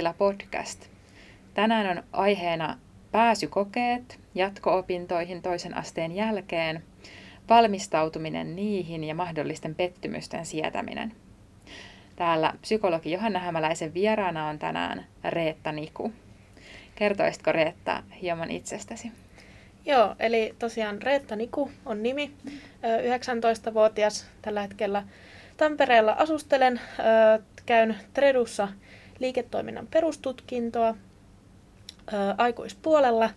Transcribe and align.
Mielentila 0.00 0.28
podcast. 0.28 0.86
Tänään 1.54 1.98
on 1.98 2.04
aiheena 2.12 2.78
pääsykokeet 3.12 4.20
jatko-opintoihin 4.34 5.42
toisen 5.42 5.76
asteen 5.76 6.12
jälkeen, 6.12 6.82
valmistautuminen 7.48 8.56
niihin 8.56 9.04
ja 9.04 9.14
mahdollisten 9.14 9.74
pettymysten 9.74 10.46
sietäminen. 10.46 11.12
Täällä 12.16 12.52
psykologi 12.60 13.12
Johanna 13.12 13.38
Hämäläisen 13.38 13.94
vieraana 13.94 14.48
on 14.48 14.58
tänään 14.58 15.06
Reetta 15.24 15.72
Niku. 15.72 16.12
Kertoisitko 16.94 17.52
Reetta 17.52 18.02
hieman 18.22 18.50
itsestäsi? 18.50 19.12
Joo, 19.86 20.14
eli 20.18 20.54
tosiaan 20.58 21.02
Reetta 21.02 21.36
Niku 21.36 21.70
on 21.86 22.02
nimi. 22.02 22.30
19-vuotias 23.68 24.26
tällä 24.42 24.62
hetkellä 24.62 25.02
Tampereella 25.56 26.12
asustelen. 26.12 26.80
Käyn 27.66 27.96
Tredussa 28.14 28.68
liiketoiminnan 29.20 29.86
perustutkintoa 29.86 30.94
aikuispuolella. 32.38 33.30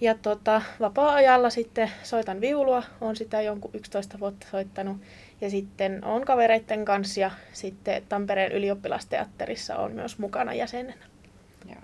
Ja 0.00 0.14
tota, 0.14 0.62
vapaa-ajalla 0.80 1.50
sitten 1.50 1.90
soitan 2.02 2.40
viulua, 2.40 2.82
on 3.00 3.16
sitä 3.16 3.40
jonkun 3.42 3.70
11 3.74 4.20
vuotta 4.20 4.46
soittanut. 4.50 4.96
Ja 5.40 5.50
sitten 5.50 6.04
on 6.04 6.24
kavereiden 6.24 6.84
kanssa 6.84 7.20
ja 7.20 7.30
sitten 7.52 8.02
Tampereen 8.08 8.52
ylioppilasteatterissa 8.52 9.76
on 9.76 9.92
myös 9.92 10.18
mukana 10.18 10.54
jäsenenä. 10.54 11.04
Joo. 11.68 11.82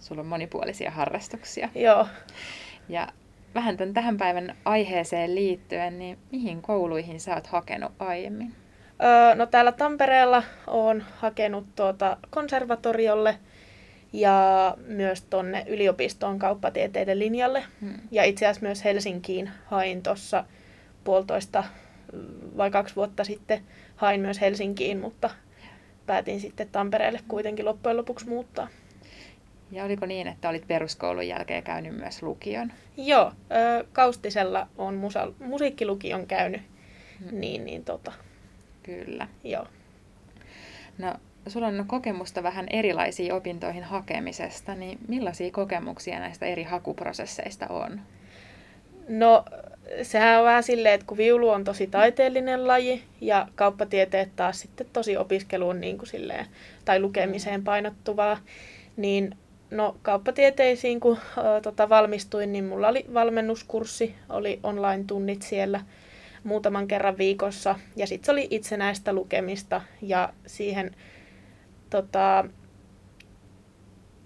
Sulla 0.00 0.20
on 0.20 0.26
monipuolisia 0.26 0.90
harrastuksia. 0.90 1.68
Joo. 1.74 2.06
Ja 2.88 3.08
vähän 3.54 3.76
tämän 3.76 3.94
tähän 3.94 4.16
päivän 4.16 4.56
aiheeseen 4.64 5.34
liittyen, 5.34 5.98
niin 5.98 6.18
mihin 6.32 6.62
kouluihin 6.62 7.20
sä 7.20 7.34
oot 7.34 7.46
hakenut 7.46 7.92
aiemmin? 7.98 8.54
Öö, 9.02 9.34
no 9.34 9.46
täällä 9.46 9.72
Tampereella 9.72 10.42
on 10.66 11.04
hakenut 11.16 11.66
tuota 11.76 12.16
konservatoriolle 12.30 13.38
ja 14.12 14.76
myös 14.86 15.22
tonne 15.22 15.64
yliopistoon 15.68 16.38
kauppatieteiden 16.38 17.18
linjalle. 17.18 17.64
Hmm. 17.80 17.94
Ja 18.10 18.24
itse 18.24 18.46
asiassa 18.46 18.66
myös 18.66 18.84
Helsinkiin 18.84 19.50
hain 19.66 20.02
tuossa 20.02 20.44
puolitoista 21.04 21.64
vai 22.56 22.70
kaksi 22.70 22.96
vuotta 22.96 23.24
sitten 23.24 23.60
hain 23.96 24.20
myös 24.20 24.40
Helsinkiin, 24.40 25.00
mutta 25.00 25.30
päätin 26.06 26.40
sitten 26.40 26.68
Tampereelle 26.72 27.20
kuitenkin 27.28 27.64
loppujen 27.64 27.96
lopuksi 27.96 28.28
muuttaa. 28.28 28.68
Ja 29.72 29.84
oliko 29.84 30.06
niin, 30.06 30.26
että 30.26 30.48
olit 30.48 30.68
peruskoulun 30.68 31.28
jälkeen 31.28 31.62
käynyt 31.62 31.96
myös 31.96 32.22
lukion? 32.22 32.72
Joo, 32.96 33.32
Kaustisella 33.92 34.68
on 34.78 34.94
musa, 34.94 35.32
musiikkilukion 35.38 36.26
käynyt, 36.26 36.62
hmm. 37.20 37.40
niin, 37.40 37.64
niin 37.64 37.84
tota. 37.84 38.12
Kyllä. 38.90 39.28
Joo. 39.44 39.66
No, 40.98 41.14
sulla 41.46 41.66
on 41.66 41.84
kokemusta 41.86 42.42
vähän 42.42 42.66
erilaisiin 42.70 43.32
opintoihin 43.32 43.84
hakemisesta, 43.84 44.74
niin 44.74 44.98
millaisia 45.08 45.50
kokemuksia 45.50 46.18
näistä 46.18 46.46
eri 46.46 46.62
hakuprosesseista 46.62 47.66
on? 47.68 48.00
No, 49.08 49.44
sehän 50.02 50.38
on 50.38 50.44
vähän 50.44 50.62
silleen, 50.62 50.94
että 50.94 51.06
kun 51.06 51.18
viulu 51.18 51.48
on 51.48 51.64
tosi 51.64 51.86
taiteellinen 51.86 52.66
laji 52.66 53.02
ja 53.20 53.48
kauppatieteet 53.54 54.36
taas 54.36 54.60
sitten 54.60 54.86
tosi 54.92 55.16
opiskeluun 55.16 55.80
niin 55.80 55.98
kuin 55.98 56.08
silleen, 56.08 56.46
tai 56.84 57.00
lukemiseen 57.00 57.64
painottuvaa, 57.64 58.38
niin 58.96 59.36
no 59.70 59.96
kauppatieteisiin 60.02 61.00
kun 61.00 61.18
ö, 61.38 61.60
tota, 61.60 61.88
valmistuin, 61.88 62.52
niin 62.52 62.64
mulla 62.64 62.88
oli 62.88 63.04
valmennuskurssi, 63.14 64.14
oli 64.28 64.60
online-tunnit 64.62 65.42
siellä 65.42 65.80
muutaman 66.44 66.88
kerran 66.88 67.18
viikossa 67.18 67.74
ja 67.96 68.06
sitten 68.06 68.26
se 68.26 68.32
oli 68.32 68.48
itsenäistä 68.50 69.12
lukemista 69.12 69.80
ja 70.02 70.32
siihen 70.46 70.96
tota, 71.90 72.38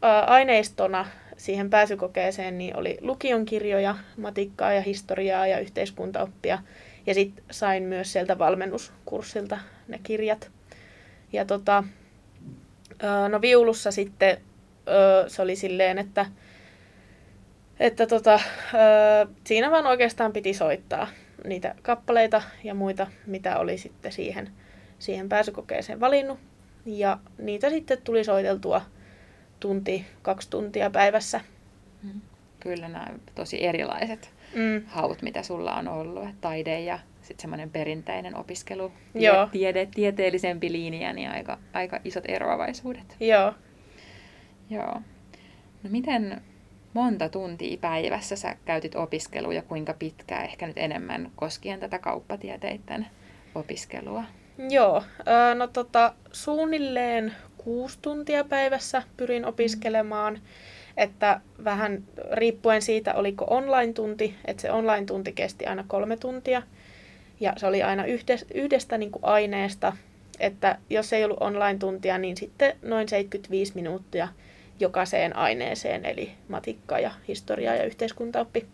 ä, 0.04 0.20
aineistona 0.20 1.06
siihen 1.36 1.70
pääsykokeeseen 1.70 2.58
niin 2.58 2.76
oli 2.76 2.98
lukion 3.00 3.44
kirjoja, 3.44 3.96
matikkaa 4.16 4.72
ja 4.72 4.80
historiaa 4.80 5.46
ja 5.46 5.58
yhteiskuntaoppia. 5.58 6.58
Ja 7.06 7.14
sitten 7.14 7.44
sain 7.50 7.82
myös 7.82 8.12
sieltä 8.12 8.38
valmennuskurssilta 8.38 9.58
ne 9.88 10.00
kirjat. 10.02 10.50
Ja 11.32 11.44
tota, 11.44 11.84
no 13.28 13.40
viulussa 13.40 13.90
sitten 13.90 14.36
se 15.26 15.42
oli 15.42 15.56
silleen, 15.56 15.98
että, 15.98 16.26
että 17.80 18.06
tota, 18.06 18.40
siinä 19.44 19.70
vaan 19.70 19.86
oikeastaan 19.86 20.32
piti 20.32 20.54
soittaa 20.54 21.08
niitä 21.44 21.74
kappaleita 21.82 22.42
ja 22.64 22.74
muita, 22.74 23.06
mitä 23.26 23.58
oli 23.58 23.78
sitten 23.78 24.12
siihen, 24.12 24.50
siihen 24.98 25.28
pääsykokeeseen 25.28 26.00
valinnut. 26.00 26.38
Ja 26.86 27.18
niitä 27.38 27.70
sitten 27.70 27.98
tuli 28.04 28.24
soiteltua 28.24 28.82
tunti, 29.60 30.06
kaksi 30.22 30.50
tuntia 30.50 30.90
päivässä. 30.90 31.40
Mm. 32.02 32.20
Kyllä 32.60 32.88
nämä 32.88 33.06
tosi 33.34 33.64
erilaiset 33.64 34.30
mm. 34.54 34.82
haut, 34.86 35.22
mitä 35.22 35.42
sulla 35.42 35.74
on 35.74 35.88
ollut. 35.88 36.28
Taide 36.40 36.80
ja 36.80 36.98
sitten 37.22 37.42
semmoinen 37.42 37.70
perinteinen 37.70 38.36
opiskelu, 38.36 38.92
Joo. 39.14 39.48
Tiede, 39.52 39.88
tieteellisempi 39.94 40.72
linja, 40.72 41.12
niin 41.12 41.30
aika, 41.30 41.58
aika 41.72 42.00
isot 42.04 42.24
eroavaisuudet. 42.28 43.16
Joo. 43.20 43.54
Joo. 44.70 45.00
No 45.82 45.90
miten 45.90 46.42
monta 46.94 47.28
tuntia 47.28 47.78
päivässä 47.80 48.36
sä 48.36 48.56
käytit 48.64 48.94
opiskelua 48.94 49.54
ja 49.54 49.62
kuinka 49.62 49.94
pitkään, 49.94 50.44
ehkä 50.44 50.66
nyt 50.66 50.78
enemmän 50.78 51.30
koskien 51.36 51.80
tätä 51.80 51.98
kauppatieteiden 51.98 53.06
opiskelua? 53.54 54.24
Joo, 54.70 55.02
no 55.54 55.66
tota, 55.66 56.14
suunnilleen 56.32 57.34
kuusi 57.56 57.98
tuntia 58.02 58.44
päivässä 58.44 59.02
pyrin 59.16 59.44
opiskelemaan, 59.44 60.40
että 60.96 61.40
vähän 61.64 62.04
riippuen 62.32 62.82
siitä, 62.82 63.14
oliko 63.14 63.46
online-tunti, 63.50 64.34
että 64.44 64.60
se 64.60 64.70
online-tunti 64.70 65.32
kesti 65.32 65.66
aina 65.66 65.84
kolme 65.88 66.16
tuntia, 66.16 66.62
ja 67.40 67.52
se 67.56 67.66
oli 67.66 67.82
aina 67.82 68.04
yhdestä, 68.04 68.54
yhdestä 68.54 68.98
niin 68.98 69.10
kuin 69.10 69.24
aineesta, 69.24 69.96
että 70.40 70.78
jos 70.90 71.12
ei 71.12 71.24
ollut 71.24 71.42
online-tuntia, 71.42 72.18
niin 72.18 72.36
sitten 72.36 72.76
noin 72.82 73.08
75 73.08 73.72
minuuttia 73.74 74.28
jokaiseen 74.80 75.36
aineeseen, 75.36 76.06
eli 76.06 76.32
matikka 76.48 76.98
ja 76.98 77.10
historia 77.28 77.74
ja 77.74 77.84
yhteiskuntaoppi. 77.84 78.66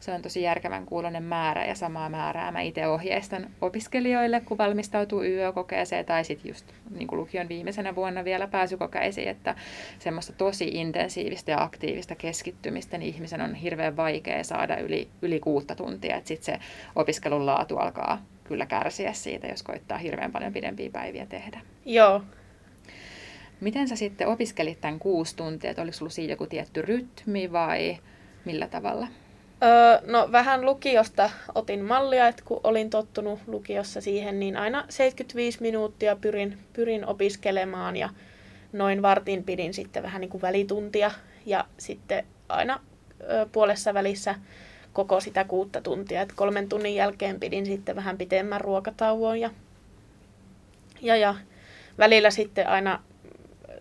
Se 0.00 0.12
on 0.12 0.22
tosi 0.22 0.42
järkevän 0.42 0.86
kuulonen 0.86 1.22
määrä 1.22 1.64
ja 1.64 1.74
samaa 1.74 2.08
määrää. 2.08 2.52
Mä 2.52 2.60
itse 2.60 2.86
ohjeistan 2.86 3.50
opiskelijoille, 3.60 4.40
kun 4.40 4.58
valmistautuu 4.58 5.22
YÖ-kokeeseen 5.22 6.04
tai 6.04 6.24
sitten 6.24 6.48
just 6.48 6.66
niin 6.90 7.06
kuin 7.06 7.20
lukion 7.20 7.48
viimeisenä 7.48 7.94
vuonna 7.94 8.24
vielä 8.24 8.46
pääsykokeisiin, 8.46 9.28
että 9.28 9.54
semmoista 9.98 10.32
tosi 10.32 10.68
intensiivistä 10.68 11.50
ja 11.50 11.62
aktiivista 11.62 12.14
keskittymistä 12.14 12.98
niin 12.98 13.14
ihmisen 13.14 13.40
on 13.40 13.54
hirveän 13.54 13.96
vaikea 13.96 14.44
saada 14.44 14.76
yli, 14.76 15.08
yli 15.22 15.40
kuutta 15.40 15.74
tuntia, 15.74 16.16
että 16.16 16.28
sitten 16.28 16.54
se 16.54 16.60
opiskelun 16.96 17.46
laatu 17.46 17.76
alkaa 17.76 18.24
kyllä 18.44 18.66
kärsiä 18.66 19.12
siitä, 19.12 19.46
jos 19.46 19.62
koittaa 19.62 19.98
hirveän 19.98 20.32
paljon 20.32 20.52
pidempiä 20.52 20.90
päiviä 20.92 21.26
tehdä. 21.26 21.60
Joo, 21.84 22.22
Miten 23.60 23.88
sä 23.88 23.96
sitten 23.96 24.28
opiskelit 24.28 24.80
tämän 24.80 24.98
kuusi 24.98 25.36
tuntia, 25.36 25.70
että 25.70 25.82
oliko 25.82 25.96
sulla 25.96 26.10
siitä 26.10 26.32
joku 26.32 26.46
tietty 26.46 26.82
rytmi 26.82 27.52
vai 27.52 27.98
millä 28.44 28.68
tavalla? 28.68 29.08
Öö, 29.62 30.10
no 30.12 30.28
vähän 30.32 30.64
lukiosta 30.64 31.30
otin 31.54 31.84
mallia, 31.84 32.28
että 32.28 32.42
kun 32.44 32.60
olin 32.64 32.90
tottunut 32.90 33.38
lukiossa 33.46 34.00
siihen, 34.00 34.40
niin 34.40 34.56
aina 34.56 34.84
75 34.88 35.60
minuuttia 35.60 36.16
pyrin, 36.16 36.58
pyrin 36.72 37.06
opiskelemaan 37.06 37.96
ja 37.96 38.08
noin 38.72 39.02
vartin 39.02 39.44
pidin 39.44 39.74
sitten 39.74 40.02
vähän 40.02 40.20
niin 40.20 40.30
kuin 40.30 40.42
välituntia 40.42 41.10
ja 41.46 41.64
sitten 41.78 42.24
aina 42.48 42.80
ö, 43.20 43.46
puolessa 43.52 43.94
välissä 43.94 44.34
koko 44.92 45.20
sitä 45.20 45.44
kuutta 45.44 45.80
tuntia. 45.80 46.22
Et 46.22 46.32
kolmen 46.32 46.68
tunnin 46.68 46.94
jälkeen 46.94 47.40
pidin 47.40 47.66
sitten 47.66 47.96
vähän 47.96 48.18
pitemmän 48.18 48.60
ruokatauon 48.60 49.40
ja, 49.40 49.50
ja, 51.02 51.16
ja 51.16 51.34
välillä 51.98 52.30
sitten 52.30 52.68
aina 52.68 53.02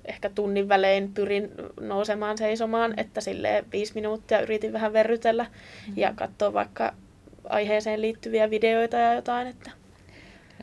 ehkä 0.10 0.30
tunnin 0.30 0.70
välein 0.70 1.14
pyrin 1.14 1.52
nousemaan 1.82 2.38
seisomaan, 2.38 2.94
että 2.98 3.22
sille 3.22 3.66
viisi 3.72 3.94
minuuttia 3.96 4.42
yritin 4.42 4.74
vähän 4.74 4.94
verrytellä 4.94 5.44
mm-hmm. 5.44 5.94
ja 5.98 6.14
katsoa 6.16 6.54
vaikka 6.54 6.94
aiheeseen 7.50 8.02
liittyviä 8.02 8.50
videoita 8.50 8.98
ja 8.98 9.14
jotain. 9.14 9.48
Että. 9.48 9.72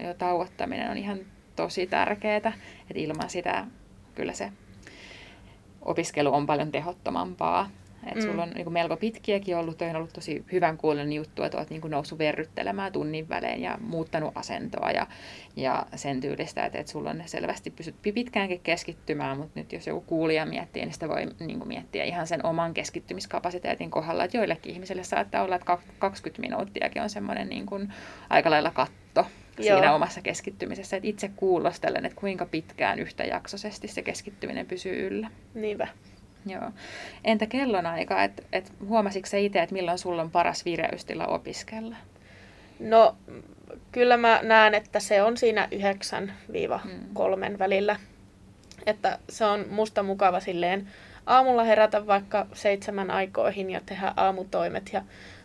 Ja 0.03 0.15
tauottaminen 0.15 0.91
on 0.91 0.97
ihan 0.97 1.19
tosi 1.57 1.87
tärkeää, 1.87 2.37
että 2.37 2.53
ilman 2.95 3.31
sitä 3.31 3.67
kyllä 4.15 4.33
se 4.33 4.53
opiskelu 5.83 6.35
on 6.35 6.47
paljon 6.47 6.73
tehottomampaa. 6.73 7.71
Et 8.15 8.23
sulla 8.23 8.43
on 8.43 8.51
niin 8.51 8.73
melko 8.73 8.97
pitkiäkin 8.97 9.57
ollut, 9.57 9.83
on 9.83 9.97
ollut 9.97 10.13
tosi 10.13 10.45
hyvän 10.53 10.77
kuulonen 10.77 11.13
juttu, 11.13 11.43
että 11.43 11.59
olet 11.59 11.71
niin 11.71 11.83
noussut 11.89 12.19
verryttelemään 12.19 12.93
tunnin 12.93 13.29
välein 13.29 13.63
ja 13.63 13.79
muuttanut 13.81 14.33
asentoa 14.35 14.91
ja, 14.91 15.07
ja 15.57 15.87
sen 15.97 16.21
tyylistä, 16.21 16.67
että, 16.67 16.79
että 16.79 16.93
sulla 16.93 17.11
on 17.11 17.23
selvästi 17.27 17.71
pysyt 17.71 17.95
pitkäänkin 18.03 18.61
keskittymään, 18.61 19.39
mutta 19.39 19.61
nyt 19.61 19.73
jos 19.73 19.87
joku 19.87 20.01
kuulija 20.01 20.47
miettii, 20.47 20.83
niin 20.83 20.93
sitä 20.93 21.09
voi 21.09 21.27
niin 21.41 21.69
miettiä 21.69 22.05
ihan 22.05 22.27
sen 22.27 22.47
oman 22.47 22.75
keskittymiskapasiteetin 22.75 23.91
kohdalla, 23.91 24.25
että 24.25 24.37
joillekin 24.37 24.73
ihmisille 24.73 25.05
saattaa 25.05 25.43
olla, 25.43 25.57
että 25.57 25.79
20 25.99 26.41
minuuttiakin 26.41 27.03
on 27.03 27.11
semmoinen 27.11 27.49
niin 27.49 27.67
kuin 27.67 27.93
aika 28.31 28.51
lailla 28.51 28.71
katto 28.71 29.27
Joo. 29.59 29.77
siinä 29.77 29.95
omassa 29.95 30.21
keskittymisessä. 30.21 30.97
Että 30.97 31.09
itse 31.09 31.31
kuulostelen, 31.37 32.07
että 32.07 32.21
kuinka 32.21 32.47
pitkään 32.47 32.99
yhtäjaksoisesti 32.99 33.89
se 33.89 34.03
keskittyminen 34.03 34.67
pysyy 34.67 35.07
yllä. 35.07 35.31
Niinpä. 35.55 35.89
Joo. 36.47 36.71
Entä 37.25 37.47
kellonaika? 37.47 38.25
Et, 38.25 38.47
et 38.53 38.73
huomasitko 38.89 39.29
se 39.29 39.41
itse, 39.41 39.63
että 39.63 39.73
milloin 39.73 39.99
sulla 39.99 40.23
on 40.23 40.31
paras 40.31 40.65
vireystila 40.65 41.27
opiskella? 41.27 41.97
No, 42.79 43.17
kyllä 43.93 44.17
mä 44.17 44.41
näen, 44.43 44.75
että 44.75 45.01
se 45.01 45.23
on 45.23 45.37
siinä 45.37 45.69
9-3 45.75 45.77
mm. 46.85 47.59
välillä. 47.59 47.97
Että 48.87 49.19
se 49.29 49.45
on 49.45 49.65
musta 49.71 50.03
mukava 50.03 50.41
silleen 50.41 50.89
aamulla 51.27 51.65
herätä 51.65 52.07
vaikka 52.07 52.47
seitsemän 52.53 53.11
aikoihin 53.11 53.71
ja 53.71 53.81
tehdä 53.87 54.13
aamutoimet 54.17 54.91
ja 54.93 55.03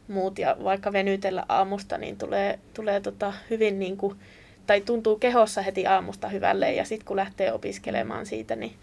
muut. 0.08 0.40
Ja 0.40 0.56
vaikka 0.64 0.94
venytellä 0.94 1.46
aamusta, 1.50 1.98
niin 1.98 2.18
tulee, 2.18 2.60
tulee 2.74 3.00
tota 3.00 3.34
hyvin 3.50 3.80
niin 3.80 3.98
kuin, 3.98 4.20
tai 4.68 4.82
tuntuu 4.82 5.16
kehossa 5.16 5.62
heti 5.62 5.88
aamusta 5.88 6.28
hyvälle. 6.28 6.72
Ja 6.72 6.86
sitten 6.86 7.06
kun 7.06 7.18
lähtee 7.18 7.54
opiskelemaan 7.54 8.26
siitä, 8.26 8.56
niin 8.56 8.76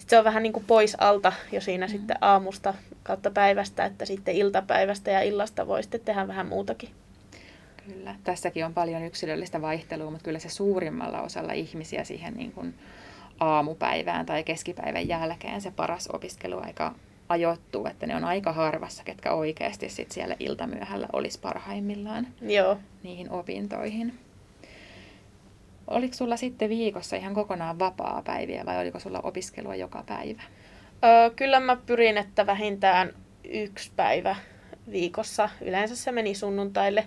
sit 0.00 0.08
se 0.08 0.18
on 0.18 0.24
vähän 0.24 0.42
niin 0.42 0.52
kuin 0.52 0.64
pois 0.66 0.96
alta 1.00 1.32
jo 1.52 1.60
siinä 1.60 1.86
mm. 1.86 1.90
sitten 1.90 2.16
aamusta 2.20 2.74
kautta 3.02 3.30
päivästä, 3.30 3.84
että 3.84 4.04
sitten 4.04 4.34
iltapäivästä 4.34 5.10
ja 5.10 5.20
illasta 5.20 5.66
voi 5.66 5.82
sitten 5.82 6.00
tehdä 6.00 6.28
vähän 6.28 6.46
muutakin. 6.46 6.88
Kyllä. 7.86 8.14
Tässäkin 8.24 8.64
on 8.64 8.74
paljon 8.74 9.04
yksilöllistä 9.04 9.62
vaihtelua, 9.62 10.10
mutta 10.10 10.24
kyllä 10.24 10.38
se 10.38 10.48
suurimmalla 10.48 11.20
osalla 11.20 11.52
ihmisiä 11.52 12.04
siihen 12.04 12.34
niin 12.34 12.52
kuin 12.52 12.74
aamupäivään 13.40 14.26
tai 14.26 14.44
keskipäivän 14.44 15.08
jälkeen 15.08 15.60
se 15.60 15.70
paras 15.70 16.08
opiskeluaika 16.12 16.94
ajoittuu, 17.28 17.86
että 17.86 18.06
ne 18.06 18.16
on 18.16 18.24
aika 18.24 18.52
harvassa, 18.52 19.04
ketkä 19.04 19.32
oikeasti 19.32 19.88
sit 19.88 20.12
siellä 20.12 20.36
iltamyöhällä 20.38 21.06
olisi 21.12 21.40
parhaimmillaan 21.40 22.26
Joo. 22.40 22.78
niihin 23.02 23.30
opintoihin. 23.30 24.18
Oliko 25.90 26.14
sulla 26.14 26.36
sitten 26.36 26.68
viikossa 26.68 27.16
ihan 27.16 27.34
kokonaan 27.34 27.78
vapaa 27.78 28.22
päiviä 28.26 28.66
vai 28.66 28.80
oliko 28.80 28.98
sulla 28.98 29.20
opiskelua 29.22 29.74
joka 29.74 30.04
päivä? 30.06 30.42
Öö, 31.04 31.30
kyllä 31.36 31.60
mä 31.60 31.76
pyrin, 31.76 32.18
että 32.18 32.46
vähintään 32.46 33.12
yksi 33.44 33.92
päivä 33.96 34.36
viikossa. 34.90 35.48
Yleensä 35.60 35.96
se 35.96 36.12
meni 36.12 36.34
sunnuntaille, 36.34 37.06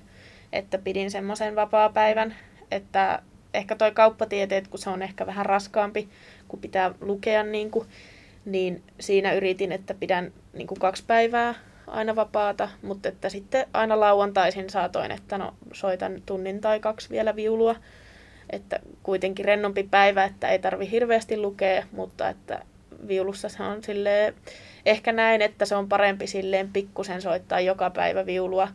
että 0.53 0.77
pidin 0.77 1.11
semmoisen 1.11 1.55
vapaa-päivän, 1.55 2.35
että 2.71 3.21
ehkä 3.53 3.75
toi 3.75 3.91
kauppatieteet, 3.91 4.67
kun 4.67 4.79
se 4.79 4.89
on 4.89 5.01
ehkä 5.01 5.25
vähän 5.25 5.45
raskaampi, 5.45 6.09
kun 6.47 6.59
pitää 6.59 6.93
lukea, 7.01 7.43
niin, 7.43 7.71
kuin, 7.71 7.87
niin 8.45 8.83
siinä 8.99 9.33
yritin, 9.33 9.71
että 9.71 9.93
pidän 9.93 10.31
niin 10.53 10.67
kuin 10.67 10.79
kaksi 10.79 11.03
päivää 11.07 11.53
aina 11.87 12.15
vapaata, 12.15 12.69
mutta 12.81 13.09
että 13.09 13.29
sitten 13.29 13.65
aina 13.73 13.99
lauantaisin 13.99 14.69
saatoin, 14.69 15.11
että 15.11 15.37
no 15.37 15.53
soitan 15.73 16.21
tunnin 16.25 16.61
tai 16.61 16.79
kaksi 16.79 17.09
vielä 17.09 17.35
viulua, 17.35 17.75
että 18.49 18.79
kuitenkin 19.03 19.45
rennompi 19.45 19.83
päivä, 19.83 20.23
että 20.23 20.49
ei 20.49 20.59
tarvi 20.59 20.91
hirveästi 20.91 21.37
lukea, 21.37 21.83
mutta 21.91 22.29
että 22.29 22.65
viulussa 23.07 23.49
se 23.49 23.63
on 23.63 23.83
silleen, 23.83 24.33
ehkä 24.85 25.11
näin, 25.11 25.41
että 25.41 25.65
se 25.65 25.75
on 25.75 25.89
parempi 25.89 26.27
silleen 26.27 26.69
pikkusen 26.73 27.21
soittaa 27.21 27.59
joka 27.59 27.89
päivä 27.89 28.25
viulua, 28.25 28.67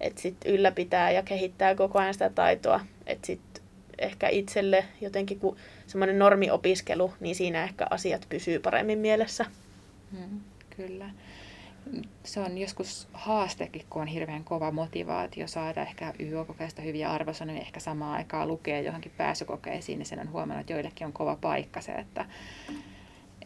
että 0.00 0.20
sitten 0.20 0.52
ylläpitää 0.52 1.10
ja 1.10 1.22
kehittää 1.22 1.74
koko 1.74 1.98
ajan 1.98 2.14
sitä 2.14 2.30
taitoa, 2.30 2.80
että 3.06 3.26
sitten 3.26 3.62
ehkä 3.98 4.28
itselle 4.28 4.84
jotenkin 5.00 5.38
kuin 5.40 5.56
semmoinen 5.86 6.18
normiopiskelu, 6.18 7.12
niin 7.20 7.34
siinä 7.34 7.64
ehkä 7.64 7.86
asiat 7.90 8.26
pysyy 8.28 8.58
paremmin 8.58 8.98
mielessä. 8.98 9.44
Mm, 10.12 10.40
kyllä. 10.76 11.10
Se 12.24 12.40
on 12.40 12.58
joskus 12.58 13.08
haastekin, 13.12 13.82
kun 13.90 14.02
on 14.02 14.08
hirveän 14.08 14.44
kova 14.44 14.70
motivaatio 14.70 15.46
saada 15.46 15.82
ehkä 15.82 16.12
YÖ-kokeesta 16.20 16.82
hyviä 16.82 17.10
arvosanoja, 17.10 17.60
ehkä 17.60 17.80
samaan 17.80 18.16
aikaan 18.16 18.48
lukea 18.48 18.80
johonkin 18.80 19.12
pääsykokeisiin, 19.16 19.98
niin 19.98 20.06
sen 20.06 20.20
on 20.20 20.32
huomannut, 20.32 20.60
että 20.60 20.72
joillekin 20.72 21.06
on 21.06 21.12
kova 21.12 21.36
paikka 21.40 21.80
se, 21.80 21.92
että 21.92 22.24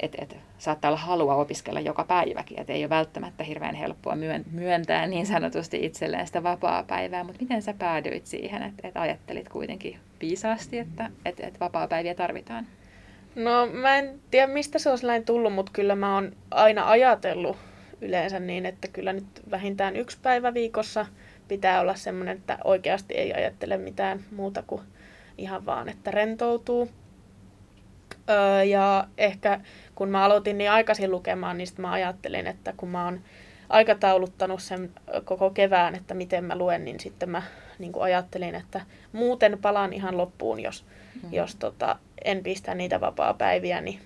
et, 0.01 0.15
et, 0.19 0.37
saattaa 0.59 0.89
olla 0.89 1.01
halua 1.01 1.35
opiskella 1.35 1.81
joka 1.81 2.05
päiväkin, 2.05 2.61
että 2.61 2.73
ei 2.73 2.83
ole 2.83 2.91
välttämättä 2.91 3.45
hirveän 3.45 3.75
helppoa 3.75 4.17
myöntää 4.51 5.07
niin 5.07 5.27
sanotusti 5.27 5.85
itselleen 5.85 6.27
sitä 6.27 6.43
vapaa-päivää, 6.43 7.25
mutta 7.25 7.41
miten 7.41 7.63
sä 7.63 7.75
päädyit 7.79 8.27
siihen, 8.27 8.63
että, 8.63 8.89
että 8.89 9.01
ajattelit 9.01 9.49
kuitenkin 9.49 9.99
viisaasti, 10.21 10.79
että, 10.79 11.11
että, 11.25 11.47
että 11.47 11.61
vapaa-päiviä 11.61 12.15
tarvitaan? 12.15 12.67
No 13.35 13.67
mä 13.67 13.97
en 13.97 14.21
tiedä 14.31 14.47
mistä 14.47 14.79
se 14.79 14.91
on 14.91 14.99
sellainen 14.99 15.25
tullut, 15.25 15.53
mutta 15.53 15.73
kyllä 15.75 15.95
mä 15.95 16.15
oon 16.15 16.33
aina 16.51 16.91
ajatellut 16.91 17.57
yleensä 18.01 18.41
niin, 18.41 18.67
että 18.67 18.89
kyllä 18.89 19.13
nyt 19.13 19.43
vähintään 19.51 19.97
yksi 19.97 20.19
päivä 20.23 20.55
viikossa 20.55 21.07
pitää 21.49 21.81
olla 21.81 21.95
semmoinen, 21.95 22.37
että 22.37 22.59
oikeasti 22.65 23.15
ei 23.15 23.33
ajattele 23.33 23.77
mitään 23.77 24.21
muuta 24.31 24.63
kuin 24.67 24.83
ihan 25.39 25.67
vaan, 25.67 25.89
että 25.89 26.11
rentoutuu. 26.11 26.91
Öö, 28.31 28.63
ja 28.63 29.09
ehkä 29.19 29.61
kun 29.95 30.09
mä 30.09 30.25
aloitin 30.25 30.59
niin 30.59 30.71
aikaisin 30.71 31.11
lukemaan, 31.11 31.59
niin 31.59 31.69
mä 31.79 31.93
ajattelin, 31.93 32.47
että 32.47 32.75
kun 32.77 32.89
mä 32.89 33.05
oon 33.05 33.21
aikatauluttanut 33.69 34.63
sen 34.63 34.91
koko 35.25 35.51
kevään, 35.51 35.95
että 35.95 36.15
miten 36.15 36.45
mä 36.45 36.59
luen, 36.59 36.85
niin 36.85 37.01
sitten 37.01 37.31
mä 37.31 37.43
niin 37.79 37.93
kuin 37.93 38.03
ajattelin, 38.03 38.55
että 38.55 38.81
muuten 39.13 39.59
palaan 39.63 39.93
ihan 39.93 40.17
loppuun, 40.17 40.61
jos, 40.61 40.85
mm. 41.23 41.33
jos 41.33 41.57
tota, 41.57 41.99
en 42.25 42.43
pistä 42.43 42.75
niitä 42.75 43.01
vapaa-päiviä, 43.01 43.81
niin 43.81 44.01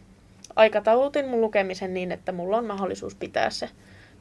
aikataulutin 0.56 1.28
mun 1.28 1.40
lukemisen 1.40 1.94
niin, 1.94 2.12
että 2.12 2.32
mulla 2.32 2.56
on 2.56 2.66
mahdollisuus 2.66 3.14
pitää 3.14 3.50
se 3.50 3.68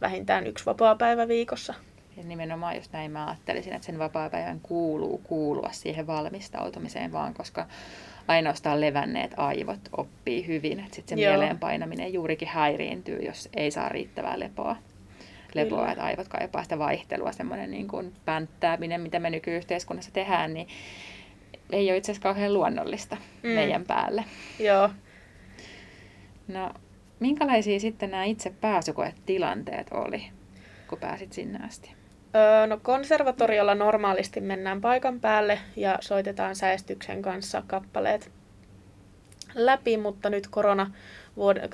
vähintään 0.02 0.48
yksi 0.48 0.66
vapaa-päivä 0.66 1.28
viikossa. 1.28 1.74
Ja 2.18 2.24
nimenomaan 2.24 2.76
just 2.76 2.94
näin 2.94 3.12
mä 3.12 3.28
ajattelisin, 3.28 3.74
että 3.74 3.86
sen 3.86 4.00
vapaa-päivän 4.00 4.60
kuuluu 4.60 5.22
kuulua 5.24 5.70
siihen 5.72 6.08
valmistautumiseen 6.08 7.12
vaan, 7.12 7.34
koska 7.34 7.66
ainoastaan 8.28 8.82
levänneet 8.82 9.34
aivot 9.38 9.80
oppii 9.98 10.48
hyvin. 10.48 10.80
Että 10.80 10.96
sitten 10.96 11.18
se 11.18 11.24
Joo. 11.24 11.32
mieleen 11.32 11.60
painaminen 11.60 12.14
juurikin 12.14 12.48
häiriintyy, 12.48 13.20
jos 13.20 13.50
ei 13.56 13.72
saa 13.72 13.90
riittävää 13.90 14.40
lepoa. 14.40 14.76
Lepoa, 15.54 15.80
Kyllä. 15.80 15.92
että 15.92 16.04
aivot 16.04 16.28
kaipaa 16.28 16.64
sitä 16.64 16.80
vaihtelua, 16.80 17.32
semmoinen 17.32 17.72
niin 17.72 17.88
kuin 17.88 18.14
pänttääminen, 18.26 19.02
mitä 19.02 19.20
me 19.20 19.30
nykyyhteiskunnassa 19.30 20.12
tehdään, 20.12 20.54
niin 20.54 20.68
ei 21.72 21.90
ole 21.90 21.98
itse 21.98 22.12
asiassa 22.12 22.24
kauhean 22.24 22.54
luonnollista 22.54 23.18
mm. 23.44 23.50
meidän 23.50 23.84
päälle. 23.86 24.24
Joo. 24.60 24.90
No, 26.50 26.74
minkälaisia 27.20 27.80
sitten 27.80 28.12
nämä 28.12 28.24
itse 28.24 28.54
pääsykoetilanteet 28.62 29.88
oli, 29.92 30.24
kun 30.88 30.98
pääsit 30.98 31.34
sinne 31.34 31.60
asti? 31.66 31.94
Öö, 32.36 32.68
no 32.68 32.80
konservatoriolla 32.84 33.76
normaalisti 33.76 34.42
mennään 34.42 34.82
paikan 34.82 35.20
päälle 35.20 35.60
ja 35.76 35.98
soitetaan 36.02 36.56
säestyksen 36.56 37.22
kanssa 37.22 37.64
kappaleet 37.68 38.32
läpi, 39.56 39.98
mutta 39.98 40.30
nyt 40.30 40.48
korona, 40.48 40.92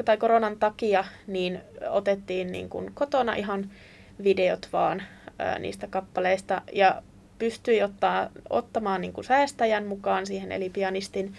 tai 0.05 0.17
koronan 0.17 0.59
takia 0.59 1.03
niin 1.27 1.61
otettiin 1.89 2.51
niin 2.51 2.69
kuin 2.69 2.91
kotona 2.93 3.33
ihan 3.33 3.71
videot 4.23 4.69
vaan 4.73 5.03
ö, 5.27 5.59
niistä 5.59 5.87
kappaleista 5.87 6.61
ja 6.73 7.01
pystyi 7.39 7.83
ottaa, 7.83 8.29
ottamaan 8.49 9.01
niin 9.01 9.13
kuin 9.13 9.25
säästäjän 9.25 9.85
mukaan 9.85 10.25
siihen, 10.25 10.51
eli 10.51 10.69
pianistin, 10.69 11.33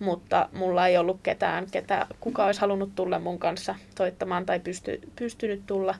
mutta 0.00 0.48
mulla 0.52 0.86
ei 0.86 0.98
ollut 0.98 1.20
ketään, 1.22 1.66
ketä, 1.70 2.06
kuka 2.20 2.46
olisi 2.46 2.60
halunnut 2.60 2.94
tulla 2.94 3.18
mun 3.18 3.38
kanssa 3.38 3.74
soittamaan 3.98 4.46
tai 4.46 4.60
pysty, 4.60 5.00
pystynyt 5.16 5.62
tulla 5.66 5.94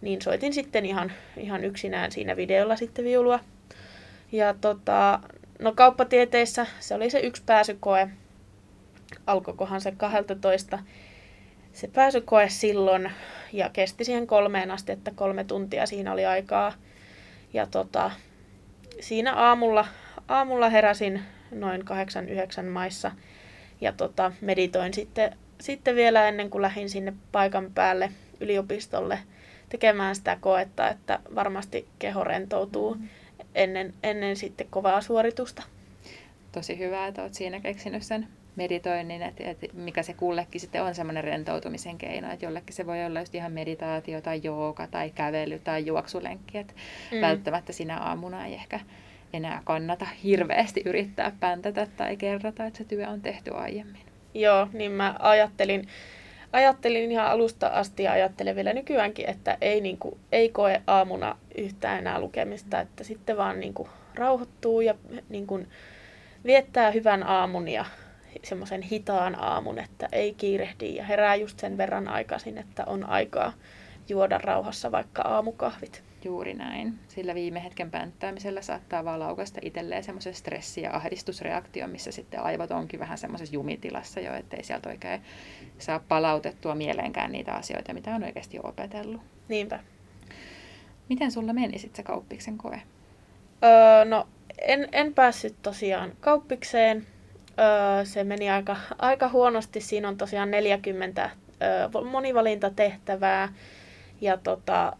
niin 0.00 0.22
soitin 0.22 0.52
sitten 0.52 0.86
ihan, 0.86 1.12
ihan 1.36 1.64
yksinään 1.64 2.12
siinä 2.12 2.36
videolla 2.36 2.76
sitten 2.76 3.04
viulua. 3.04 3.40
Ja 4.32 4.54
tota, 4.54 5.20
no 5.58 5.72
kauppatieteissä 5.72 6.66
se 6.80 6.94
oli 6.94 7.10
se 7.10 7.20
yksi 7.20 7.42
pääsykoe. 7.46 8.08
Alkoikohan 9.26 9.80
se 9.80 9.92
12 9.92 10.78
se 11.72 11.88
pääsykoe 11.88 12.48
silloin 12.48 13.12
ja 13.52 13.70
kesti 13.72 14.04
siihen 14.04 14.26
kolmeen 14.26 14.70
asti, 14.70 14.92
että 14.92 15.12
kolme 15.14 15.44
tuntia 15.44 15.86
siinä 15.86 16.12
oli 16.12 16.26
aikaa. 16.26 16.72
Ja 17.52 17.66
tota, 17.66 18.10
siinä 19.00 19.34
aamulla, 19.34 19.86
aamulla 20.28 20.68
heräsin 20.68 21.22
noin 21.50 21.82
8-9 22.60 22.62
maissa 22.62 23.10
ja 23.80 23.92
tota, 23.92 24.32
meditoin 24.40 24.94
sitten, 24.94 25.36
sitten 25.60 25.96
vielä 25.96 26.28
ennen 26.28 26.50
kuin 26.50 26.62
lähdin 26.62 26.90
sinne 26.90 27.12
paikan 27.32 27.70
päälle 27.74 28.12
yliopistolle– 28.40 29.18
tekemään 29.70 30.16
sitä 30.16 30.38
koetta, 30.40 30.88
että 30.88 31.18
varmasti 31.34 31.88
keho 31.98 32.24
rentoutuu 32.24 32.94
mm. 32.94 33.08
ennen, 33.54 33.94
ennen 34.02 34.36
sitten 34.36 34.66
kovaa 34.70 35.00
suoritusta. 35.00 35.62
Tosi 36.52 36.78
hyvä, 36.78 37.06
että 37.06 37.22
olet 37.22 37.34
siinä 37.34 37.60
keksinyt 37.60 38.02
sen 38.02 38.28
meditoinnin, 38.56 39.22
että, 39.22 39.50
että 39.50 39.66
mikä 39.72 40.02
se 40.02 40.12
kullekin 40.12 40.60
sitten 40.60 40.82
on 40.82 40.94
semmoinen 40.94 41.24
rentoutumisen 41.24 41.98
keino, 41.98 42.32
että 42.32 42.46
jollekin 42.46 42.74
se 42.74 42.86
voi 42.86 43.04
olla 43.04 43.20
just 43.20 43.34
ihan 43.34 43.52
meditaatio 43.52 44.20
tai 44.20 44.40
jooga 44.42 44.86
tai 44.86 45.10
kävely 45.10 45.58
tai 45.58 45.86
juoksulenkki, 45.86 46.58
että 46.58 46.74
mm. 47.12 47.20
välttämättä 47.20 47.72
sinä 47.72 47.98
aamuna 47.98 48.46
ei 48.46 48.54
ehkä 48.54 48.80
enää 49.32 49.62
kannata 49.64 50.06
hirveästi 50.24 50.82
yrittää 50.84 51.32
päntätä 51.40 51.86
tai 51.96 52.16
kerrata, 52.16 52.64
että 52.64 52.78
se 52.78 52.84
työ 52.84 53.08
on 53.08 53.20
tehty 53.20 53.54
aiemmin. 53.54 54.02
Joo, 54.34 54.68
niin 54.72 54.92
mä 54.92 55.14
ajattelin, 55.18 55.88
ajattelin 56.52 57.12
ihan 57.12 57.26
alusta 57.26 57.66
asti 57.66 58.02
ja 58.02 58.12
ajattelen 58.12 58.56
vielä 58.56 58.72
nykyäänkin, 58.72 59.30
että 59.30 59.58
ei, 59.60 59.80
niin 59.80 59.98
kuin, 59.98 60.18
ei 60.32 60.48
koe 60.48 60.82
aamuna 60.86 61.36
yhtään 61.58 61.98
enää 61.98 62.20
lukemista, 62.20 62.80
että 62.80 63.04
sitten 63.04 63.36
vaan 63.36 63.60
niin 63.60 63.74
kuin, 63.74 63.88
rauhoittuu 64.14 64.80
ja 64.80 64.94
niin 65.28 65.46
kuin, 65.46 65.68
viettää 66.44 66.90
hyvän 66.90 67.22
aamun 67.22 67.68
ja 67.68 67.84
semmoisen 68.44 68.82
hitaan 68.82 69.42
aamun, 69.42 69.78
että 69.78 70.08
ei 70.12 70.34
kiirehdi 70.34 70.94
ja 70.96 71.04
herää 71.04 71.34
just 71.34 71.58
sen 71.58 71.78
verran 71.78 72.08
aikaisin, 72.08 72.58
että 72.58 72.84
on 72.86 73.08
aikaa 73.08 73.52
juoda 74.08 74.38
rauhassa 74.38 74.92
vaikka 74.92 75.22
aamukahvit. 75.22 76.09
Juuri 76.24 76.54
näin. 76.54 76.98
Sillä 77.08 77.34
viime 77.34 77.64
hetken 77.64 77.90
pänttäämisellä 77.90 78.62
saattaa 78.62 79.04
vaan 79.04 79.20
laukasta 79.20 79.60
itselleen 79.62 80.04
semmoisen 80.04 80.34
stressi- 80.34 80.82
ja 80.82 80.96
ahdistusreaktio, 80.96 81.86
missä 81.86 82.12
sitten 82.12 82.42
aivot 82.42 82.70
onkin 82.70 83.00
vähän 83.00 83.18
semmoisessa 83.18 83.54
jumitilassa 83.54 84.20
jo, 84.20 84.34
ettei 84.34 84.64
sieltä 84.64 84.88
oikein 84.88 85.22
saa 85.78 86.00
palautettua 86.08 86.74
mieleenkään 86.74 87.32
niitä 87.32 87.54
asioita, 87.54 87.94
mitä 87.94 88.14
on 88.14 88.24
oikeasti 88.24 88.56
jo 88.56 88.62
opetellut. 88.64 89.20
Niinpä. 89.48 89.80
Miten 91.08 91.32
sulla 91.32 91.52
meni 91.52 91.78
sitten 91.78 91.96
se 91.96 92.02
kauppiksen 92.02 92.58
koe? 92.58 92.82
Öö, 93.64 94.04
no, 94.04 94.28
en, 94.58 94.88
en 94.92 95.14
päässyt 95.14 95.56
tosiaan 95.62 96.12
kauppikseen. 96.20 97.06
Öö, 97.58 98.04
se 98.04 98.24
meni 98.24 98.50
aika, 98.50 98.76
aika 98.98 99.28
huonosti. 99.28 99.80
Siinä 99.80 100.08
on 100.08 100.16
tosiaan 100.16 100.50
40 100.50 101.30
öö, 101.62 102.04
monivalintatehtävää. 102.10 103.52
Ja 104.20 104.36
tota, 104.36 104.96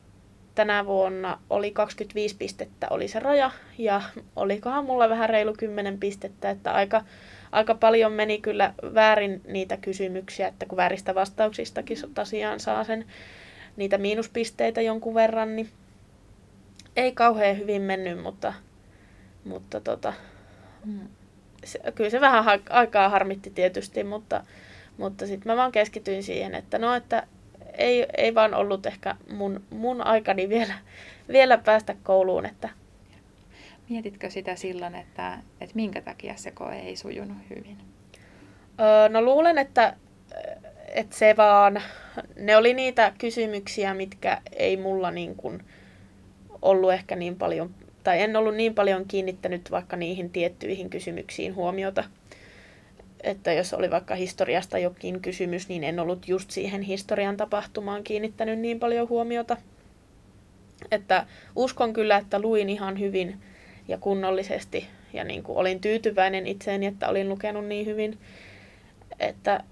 tänä 0.61 0.87
vuonna 0.87 1.39
oli 1.51 1.71
25 1.71 2.37
pistettä 2.37 2.87
oli 2.91 3.09
se 3.09 3.21
raja. 3.21 3.51
Ja 3.79 4.03
olikohan 4.37 4.85
mulla 4.85 5.09
vähän 5.09 5.29
reilu 5.29 5.53
10 5.59 5.99
pistettä. 5.99 6.51
Että 6.51 6.73
aika, 6.73 7.05
aika 7.53 7.75
paljon 7.75 8.13
meni 8.13 8.39
kyllä 8.39 8.75
väärin 8.95 9.41
niitä 9.47 9.77
kysymyksiä. 9.77 10.49
Että 10.49 10.67
kun 10.67 10.77
vääristä 10.77 11.15
vastauksistakin 11.15 11.97
tosiaan 12.15 12.61
saa 12.61 12.85
sen 12.85 13.05
niitä 13.77 13.99
miinuspisteitä 13.99 14.81
jonkun 14.81 15.15
verran, 15.15 15.57
niin 15.57 15.69
ei 16.97 17.13
kauhean 17.13 17.59
hyvin 17.59 17.83
mennyt, 17.83 18.23
mutta, 18.23 18.53
mutta 19.45 19.81
tota, 19.81 20.13
hmm. 20.85 21.09
se, 21.65 21.81
kyllä 21.95 22.11
se 22.11 22.21
vähän 22.21 22.45
ha- 22.45 22.59
aikaa 22.71 23.09
harmitti 23.09 23.51
tietysti, 23.51 24.05
mutta, 24.05 24.45
mutta 24.99 25.27
sitten 25.27 25.53
mä 25.53 25.57
vaan 25.57 25.73
keskityin 25.73 26.23
siihen, 26.23 26.55
että 26.55 26.79
no, 26.79 26.95
että 26.95 27.27
ei, 27.81 28.07
ei 28.17 28.35
vaan 28.35 28.55
ollut 28.55 28.87
ehkä 28.87 29.17
mun, 29.33 29.63
mun 29.71 30.07
aikani 30.07 30.49
vielä, 30.49 30.75
vielä 31.29 31.59
päästä 31.59 31.97
kouluun. 32.03 32.47
Että... 32.47 32.69
Mietitkö 33.89 34.31
sitä 34.31 34.57
silloin, 34.57 34.95
että, 34.95 35.39
että 35.61 35.77
minkä 35.77 36.01
takia 36.01 36.37
se 36.37 36.51
koe 36.51 36.79
ei 36.79 36.97
sujunut 36.97 37.37
hyvin? 37.51 37.77
Öö, 38.81 39.09
no 39.09 39.23
luulen, 39.23 39.59
että, 39.59 39.97
että 40.89 41.17
se 41.17 41.35
vaan, 41.37 41.83
ne 42.37 42.57
oli 42.57 42.75
niitä 42.75 43.13
kysymyksiä, 43.19 43.95
mitkä 43.95 44.43
ei 44.53 44.77
mulla 44.77 45.11
niin 45.11 45.37
kuin, 45.37 45.63
ollut 46.63 46.93
ehkä 46.93 47.17
niin 47.17 47.37
paljon, 47.37 47.75
tai 48.05 48.23
en 48.23 48.37
ollut 48.37 48.55
niin 48.55 48.75
paljon 48.75 49.05
kiinnittänyt 49.09 49.71
vaikka 49.71 49.97
niihin 49.97 50.31
tiettyihin 50.31 50.91
kysymyksiin 50.91 51.55
huomiota. 51.55 52.05
Että 53.23 53.53
jos 53.53 53.75
oli 53.75 53.91
vaikka 53.91 54.15
historiasta 54.15 54.79
jokin 54.79 55.21
kysymys, 55.21 55.69
niin 55.69 55.85
en 55.85 56.01
ollut 56.01 56.29
just 56.29 56.51
siihen 56.51 56.83
historian 56.83 57.37
tapahtumaan 57.37 58.05
kiinnittänyt 58.05 58.59
niin 58.59 58.81
paljon 58.81 59.09
huomiota. 59.09 59.57
Että 60.91 61.27
uskon 61.57 61.93
kyllä, 61.93 62.17
että 62.17 62.39
luin 62.39 62.69
ihan 62.69 63.01
hyvin 63.01 63.41
ja 63.89 63.99
kunnollisesti 63.99 64.87
ja 65.13 65.25
niin 65.25 65.43
kuin 65.43 65.59
olin 65.59 65.81
tyytyväinen 65.81 66.47
itseeni, 66.47 66.87
että 66.87 67.09
olin 67.09 67.29
lukenut 67.29 67.67
niin 67.67 67.87
hyvin, 67.87 68.19
että 69.21 69.65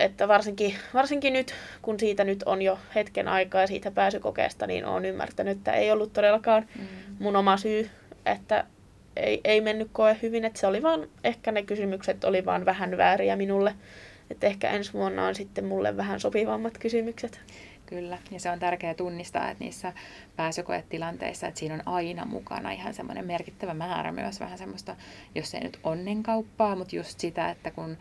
että 0.00 0.28
varsinkin, 0.28 0.74
varsinkin 0.94 1.32
nyt, 1.32 1.54
kun 1.82 2.00
siitä 2.00 2.24
nyt 2.24 2.42
on 2.42 2.62
jo 2.62 2.78
hetken 2.94 3.28
aikaa 3.28 3.66
siitä 3.66 3.90
pääsykokeesta, 3.90 4.66
niin 4.66 4.84
olen 4.84 5.04
ymmärtänyt, 5.04 5.58
että 5.58 5.72
ei 5.72 5.92
ollut 5.92 6.12
todellakaan 6.12 6.66
mm. 6.78 6.86
mun 7.18 7.36
oma 7.36 7.56
syy, 7.56 7.90
että 8.26 8.64
ei, 9.16 9.40
ei 9.44 9.60
mennyt 9.60 9.88
koe 9.92 10.16
hyvin, 10.22 10.44
että 10.44 10.60
se 10.60 10.66
oli 10.66 10.82
vaan, 10.82 11.08
ehkä 11.24 11.52
ne 11.52 11.62
kysymykset 11.62 12.24
oli 12.24 12.44
vaan 12.44 12.64
vähän 12.64 12.96
vääriä 12.96 13.36
minulle, 13.36 13.74
että 14.30 14.46
ehkä 14.46 14.70
ensi 14.70 14.92
vuonna 14.92 15.26
on 15.26 15.34
sitten 15.34 15.64
mulle 15.64 15.96
vähän 15.96 16.20
sopivammat 16.20 16.78
kysymykset. 16.78 17.40
Kyllä, 17.86 18.18
ja 18.30 18.40
se 18.40 18.50
on 18.50 18.58
tärkeää 18.58 18.94
tunnistaa, 18.94 19.50
että 19.50 19.64
niissä 19.64 19.92
pääsykoetilanteissa, 20.36 21.46
että 21.46 21.60
siinä 21.60 21.74
on 21.74 21.82
aina 21.86 22.24
mukana 22.24 22.70
ihan 22.70 22.94
semmoinen 22.94 23.26
merkittävä 23.26 23.74
määrä 23.74 24.12
myös 24.12 24.40
vähän 24.40 24.58
semmoista, 24.58 24.96
jos 25.34 25.54
ei 25.54 25.60
nyt 25.60 25.78
onnenkauppaa, 25.84 26.76
mutta 26.76 26.96
just 26.96 27.20
sitä, 27.20 27.50
että 27.50 27.70
kun 27.70 27.96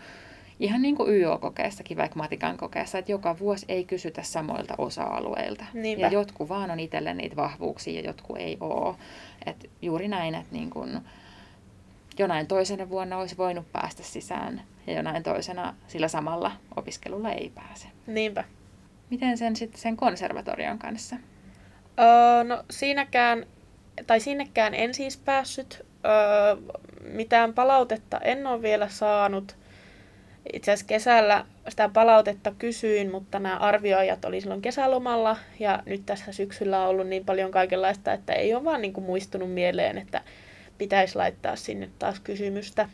ihan 0.59 0.81
niin 0.81 0.95
kuin 0.95 1.13
YO-kokeessakin, 1.13 1.97
vaikka 1.97 2.15
matikan 2.17 2.57
kokeessa, 2.57 2.97
että 2.97 3.11
joka 3.11 3.39
vuosi 3.39 3.65
ei 3.69 3.83
kysytä 3.85 4.23
samoilta 4.23 4.75
osa-alueilta. 4.77 5.65
Niinpä. 5.73 6.05
Ja 6.05 6.11
jotkut 6.11 6.49
vaan 6.49 6.71
on 6.71 6.79
itselle 6.79 7.13
niitä 7.13 7.35
vahvuuksia 7.35 8.01
ja 8.01 8.07
jotkut 8.07 8.37
ei 8.37 8.57
ole. 8.59 8.95
Et 9.45 9.69
juuri 9.81 10.07
näin, 10.07 10.35
että 10.35 10.55
niin 10.55 10.69
kuin 10.69 11.01
jonain 12.19 12.47
toisena 12.47 12.89
vuonna 12.89 13.17
olisi 13.17 13.37
voinut 13.37 13.71
päästä 13.71 14.03
sisään 14.03 14.61
ja 14.87 14.93
jonain 14.93 15.23
toisena 15.23 15.75
sillä 15.87 16.07
samalla 16.07 16.51
opiskelulla 16.75 17.31
ei 17.31 17.51
pääse. 17.55 17.87
Niinpä. 18.07 18.43
Miten 19.09 19.37
sen 19.37 19.55
sitten 19.55 19.81
sen 19.81 19.97
konservatorion 19.97 20.79
kanssa? 20.79 21.15
Öö, 21.99 22.43
no 22.43 22.63
siinäkään, 22.71 23.45
tai 24.07 24.19
sinnekään 24.19 24.73
en 24.73 24.93
siis 24.93 25.17
päässyt. 25.17 25.85
Öö, 26.05 26.75
mitään 27.01 27.53
palautetta 27.53 28.19
en 28.19 28.47
ole 28.47 28.61
vielä 28.61 28.89
saanut. 28.89 29.57
Itse 30.53 30.71
asiassa 30.71 30.87
kesällä 30.87 31.45
sitä 31.69 31.89
palautetta 31.89 32.53
kysyin, 32.59 33.11
mutta 33.11 33.39
nämä 33.39 33.57
arvioijat 33.57 34.25
oli 34.25 34.41
silloin 34.41 34.61
kesälomalla 34.61 35.37
ja 35.59 35.83
nyt 35.85 36.05
tässä 36.05 36.31
syksyllä 36.31 36.81
on 36.81 36.89
ollut 36.89 37.07
niin 37.07 37.25
paljon 37.25 37.51
kaikenlaista, 37.51 38.13
että 38.13 38.33
ei 38.33 38.53
ole 38.53 38.63
vaan 38.63 38.81
niin 38.81 38.93
kuin 38.93 39.05
muistunut 39.05 39.53
mieleen, 39.53 39.97
että 39.97 40.21
pitäisi 40.77 41.15
laittaa 41.15 41.55
sinne 41.55 41.89
taas 41.99 42.19
kysymystä, 42.19 42.89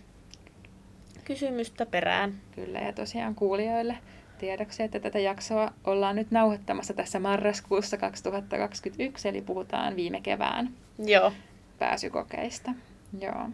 kysymystä 1.25 1.86
perään. 1.86 2.34
Kyllä 2.55 2.79
ja 2.79 2.93
tosiaan 2.93 3.36
kuulijoille 3.36 3.98
tiedoksi, 4.38 4.84
että 4.84 5.00
tätä 5.00 5.20
jaksoa 5.20 5.74
ollaan 5.84 6.15
nyt 6.15 6.31
nauhoittamassa 6.31 6.93
tässä 6.93 7.20
marraskuussa 7.20 7.98
2021, 7.98 9.29
eli 9.29 9.41
puhutaan 9.41 9.96
viime 9.96 10.22
kevään 10.22 10.70
Joo. 11.05 11.31
pääsykokeista. 11.79 12.72
Joo. 13.20 13.50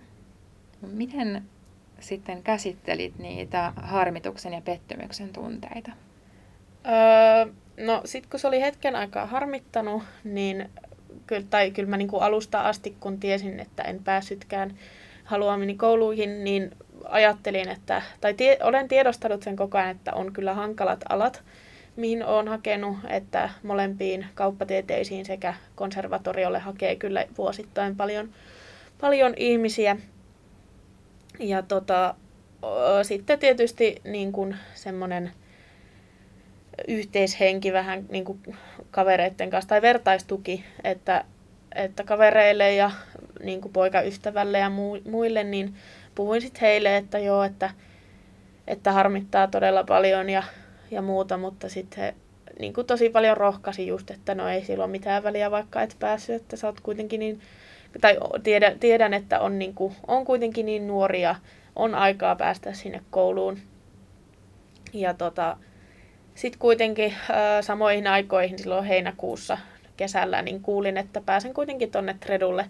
Miten 0.82 1.44
sitten 2.00 2.44
käsittelit 2.44 3.20
niitä 3.20 3.74
harmituksen 3.76 4.54
ja 4.54 4.62
pettymyksen 4.62 5.30
tunteita? 5.30 5.92
Öö, 6.88 7.54
no 7.86 8.02
sitten 8.06 8.30
kun 8.30 8.40
se 8.40 8.48
oli 8.48 8.62
hetken 8.62 8.96
aikaa 8.96 9.26
harmittanut, 9.26 10.04
niin 10.24 10.70
kyllä, 11.28 11.48
tai 11.50 11.72
kyllä 11.72 11.90
mä 11.90 11.98
niin 11.98 12.08
kuin 12.08 12.24
alusta 12.24 12.62
asti, 12.62 12.96
kun 13.00 13.20
tiesin, 13.20 13.60
että 13.60 13.84
en 13.84 14.04
päässytkään 14.04 14.78
haluamini 15.24 15.76
kouluihin, 15.76 16.44
niin 16.44 16.72
ajattelin, 17.06 17.70
että, 17.70 18.02
tai 18.22 18.34
tie, 18.34 18.58
olen 18.64 18.88
tiedostanut 18.88 19.44
sen 19.44 19.56
koko 19.56 19.78
ajan, 19.78 19.90
että 19.90 20.14
on 20.14 20.34
kyllä 20.34 20.54
hankalat 20.54 21.04
alat, 21.10 21.44
mihin 21.96 22.26
olen 22.26 22.48
hakenut, 22.48 22.98
että 23.10 23.50
molempiin 23.64 24.26
kauppatieteisiin 24.34 25.26
sekä 25.26 25.54
konservatoriolle 25.76 26.60
hakee 26.60 26.96
kyllä 26.96 27.26
vuosittain 27.38 27.96
paljon, 27.96 28.30
paljon 29.02 29.34
ihmisiä. 29.38 29.98
Ja 31.40 31.62
tota, 31.62 32.16
sitten 33.04 33.40
tietysti 33.40 34.02
niin 34.04 34.32
kuin 34.32 34.56
semmoinen 34.74 35.32
yhteishenki 36.88 37.74
vähän 37.74 38.06
niin 38.10 38.26
kuin 38.26 38.40
kavereiden 38.92 39.50
kanssa 39.50 39.70
tai 39.70 39.82
vertaistuki, 39.82 40.66
että, 40.84 41.26
että 41.76 42.04
kavereille 42.04 42.74
ja 42.74 42.92
niin 43.44 43.62
kuin 43.62 43.74
poikaystävälle 43.74 44.60
ja 44.60 44.72
muille, 45.06 45.44
niin 45.44 45.76
puhuin 46.16 46.42
sitten 46.42 46.62
heille, 46.62 46.98
että 46.98 47.20
joo, 47.20 47.44
että, 47.44 47.70
että 48.68 48.92
harmittaa 48.92 49.48
todella 49.48 49.84
paljon 49.84 50.30
ja, 50.30 50.44
ja 50.92 51.02
muuta, 51.02 51.38
mutta 51.38 51.70
sitten 51.70 52.04
he 52.04 52.16
niin 52.60 52.74
kuin 52.74 52.88
tosi 52.88 53.10
paljon 53.10 53.38
rohkasi 53.38 53.88
just, 53.88 54.12
että 54.12 54.36
no 54.36 54.48
ei 54.48 54.66
silloin 54.66 54.92
mitään 54.92 55.24
väliä, 55.24 55.52
vaikka 55.52 55.82
et 55.82 55.96
päässyt, 56.00 56.36
että 56.36 56.56
sä 56.56 56.68
oot 56.68 56.82
kuitenkin 56.82 57.20
niin 57.20 57.42
tai 58.02 58.18
tiedän, 58.44 58.80
tiedän 58.80 59.14
että 59.14 59.40
on, 59.40 59.60
niin 59.60 59.74
kuin, 59.74 59.96
on 60.08 60.26
kuitenkin 60.26 60.66
niin 60.66 60.88
nuoria, 60.88 61.36
on 61.76 61.96
aikaa 61.96 62.36
päästä 62.36 62.74
sinne 62.74 63.02
kouluun. 63.12 63.60
Ja 64.94 65.14
tota, 65.14 65.58
sitten 66.36 66.60
kuitenkin 66.60 67.14
samoihin 67.62 68.08
aikoihin 68.08 68.60
silloin 68.60 68.86
heinäkuussa 68.86 69.58
kesällä 69.98 70.42
niin 70.42 70.62
kuulin, 70.62 70.98
että 70.98 71.22
pääsen 71.22 71.54
kuitenkin 71.54 71.92
tonne 71.92 72.16
Tredulle 72.20 72.66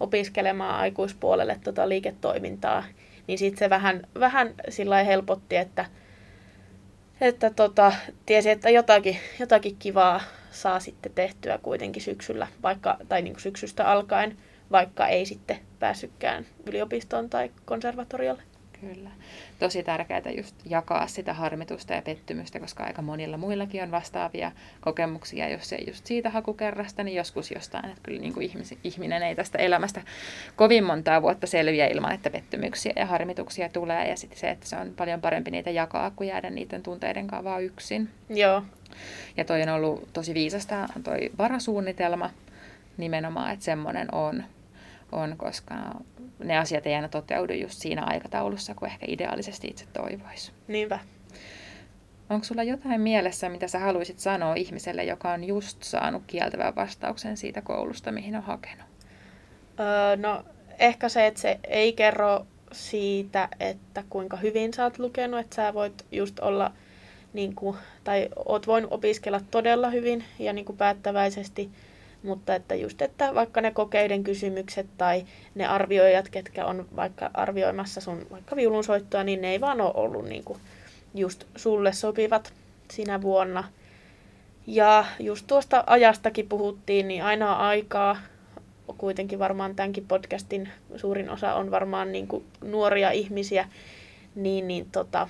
opiskelemaan 0.00 0.74
aikuispuolelle 0.74 1.60
tota 1.64 1.88
liiketoimintaa. 1.88 2.84
Niin 3.26 3.38
sitten 3.38 3.58
se 3.58 3.70
vähän, 3.70 4.06
vähän 4.20 4.54
sillä 4.68 5.02
helpotti, 5.02 5.56
että, 5.56 5.84
että 7.20 7.50
tota, 7.50 7.92
tiesi, 8.26 8.50
että 8.50 8.70
jotakin, 8.70 9.16
jotakin 9.38 9.76
kivaa 9.78 10.20
saa 10.50 10.80
sitten 10.80 11.12
tehtyä 11.14 11.58
kuitenkin 11.62 12.02
syksyllä, 12.02 12.46
vaikka, 12.62 12.96
tai 13.08 13.22
niin 13.22 13.40
syksystä 13.40 13.90
alkaen 13.90 14.36
vaikka 14.72 15.06
ei 15.06 15.26
sitten 15.26 15.58
päässytkään 15.78 16.46
yliopistoon 16.66 17.30
tai 17.30 17.50
konservatoriolle. 17.64 18.42
Kyllä. 18.80 19.10
Tosi 19.58 19.82
tärkeää 19.82 20.30
just 20.36 20.56
jakaa 20.64 21.06
sitä 21.06 21.34
harmitusta 21.34 21.92
ja 21.94 22.02
pettymystä, 22.02 22.60
koska 22.60 22.84
aika 22.84 23.02
monilla 23.02 23.36
muillakin 23.36 23.82
on 23.82 23.90
vastaavia 23.90 24.52
kokemuksia, 24.80 25.48
jos 25.48 25.72
ei 25.72 25.84
just 25.86 26.06
siitä 26.06 26.30
hakukerrasta, 26.30 27.04
niin 27.04 27.16
joskus 27.16 27.50
jostain. 27.50 27.84
Että 27.84 28.00
kyllä 28.02 28.20
niin 28.20 28.34
kuin 28.34 28.46
ihmis, 28.46 28.74
ihminen 28.84 29.22
ei 29.22 29.34
tästä 29.34 29.58
elämästä 29.58 30.02
kovin 30.56 30.84
montaa 30.84 31.22
vuotta 31.22 31.46
selviä 31.46 31.86
ilman, 31.86 32.12
että 32.12 32.30
pettymyksiä 32.30 32.92
ja 32.96 33.06
harmituksia 33.06 33.68
tulee. 33.68 34.08
Ja 34.08 34.16
sitten 34.16 34.38
se, 34.38 34.50
että 34.50 34.66
se 34.66 34.76
on 34.76 34.94
paljon 34.96 35.20
parempi 35.20 35.50
niitä 35.50 35.70
jakaa, 35.70 36.10
kuin 36.10 36.28
jäädä 36.28 36.50
niiden 36.50 36.82
tunteiden 36.82 37.26
kanssa 37.26 37.44
vaan 37.44 37.64
yksin. 37.64 38.08
Joo. 38.28 38.62
Ja 39.36 39.44
toi 39.44 39.62
on 39.62 39.68
ollut 39.68 40.08
tosi 40.12 40.34
viisasta 40.34 40.88
toi 41.04 41.30
varasuunnitelma 41.38 42.30
nimenomaan, 42.96 43.52
että 43.52 43.64
semmoinen 43.64 44.14
on 44.14 44.44
on, 45.12 45.36
koska 45.36 45.74
ne 46.38 46.58
asiat 46.58 46.86
ei 46.86 46.94
aina 46.94 47.08
toteudu 47.08 47.52
just 47.52 47.78
siinä 47.78 48.04
aikataulussa, 48.04 48.74
kun 48.74 48.88
ehkä 48.88 49.06
ideaalisesti 49.08 49.68
itse 49.68 49.84
toivoisi. 49.92 50.52
Niinpä. 50.68 50.98
Onko 52.30 52.44
sulla 52.44 52.62
jotain 52.62 53.00
mielessä, 53.00 53.48
mitä 53.48 53.68
sä 53.68 53.78
haluaisit 53.78 54.18
sanoa 54.18 54.54
ihmiselle, 54.54 55.04
joka 55.04 55.32
on 55.32 55.44
just 55.44 55.82
saanut 55.82 56.22
kieltävän 56.26 56.76
vastauksen 56.76 57.36
siitä 57.36 57.62
koulusta, 57.62 58.12
mihin 58.12 58.36
on 58.36 58.42
hakenut? 58.42 58.86
Öö, 59.80 60.16
no 60.16 60.44
ehkä 60.78 61.08
se, 61.08 61.26
että 61.26 61.40
se 61.40 61.60
ei 61.68 61.92
kerro 61.92 62.46
siitä, 62.72 63.48
että 63.60 64.04
kuinka 64.10 64.36
hyvin 64.36 64.74
sä 64.74 64.84
oot 64.84 64.98
lukenut, 64.98 65.40
että 65.40 65.56
sä 65.56 65.74
voit 65.74 66.06
just 66.12 66.40
olla, 66.40 66.72
niin 67.32 67.54
kuin, 67.54 67.76
tai 68.04 68.28
oot 68.46 68.66
voinut 68.66 68.92
opiskella 68.92 69.40
todella 69.50 69.90
hyvin 69.90 70.24
ja 70.38 70.52
niin 70.52 70.64
kuin 70.64 70.76
päättäväisesti, 70.76 71.70
mutta 72.22 72.54
että 72.54 72.74
just, 72.74 73.02
että 73.02 73.34
vaikka 73.34 73.60
ne 73.60 73.70
kokeiden 73.70 74.24
kysymykset 74.24 74.86
tai 74.98 75.24
ne 75.54 75.66
arvioijat, 75.66 76.28
ketkä 76.28 76.66
on 76.66 76.86
vaikka 76.96 77.30
arvioimassa 77.34 78.00
sun 78.00 78.26
vaikka 78.30 78.56
viulunsoittoa, 78.56 79.24
niin 79.24 79.40
ne 79.40 79.50
ei 79.50 79.60
vaan 79.60 79.80
ole 79.80 79.92
ollut 79.94 80.24
niin 80.24 80.44
kuin 80.44 80.58
just 81.14 81.44
sulle 81.56 81.92
sopivat 81.92 82.52
sinä 82.90 83.22
vuonna. 83.22 83.64
Ja 84.66 85.04
just 85.18 85.46
tuosta 85.46 85.84
ajastakin 85.86 86.48
puhuttiin, 86.48 87.08
niin 87.08 87.24
aina 87.24 87.52
aikaa. 87.52 88.16
Kuitenkin 88.98 89.38
varmaan 89.38 89.74
tämänkin 89.74 90.06
podcastin 90.06 90.68
suurin 90.96 91.30
osa 91.30 91.54
on 91.54 91.70
varmaan 91.70 92.12
niin 92.12 92.28
kuin 92.28 92.44
nuoria 92.62 93.10
ihmisiä, 93.10 93.68
niin, 94.34 94.68
niin 94.68 94.88
tota, 94.92 95.28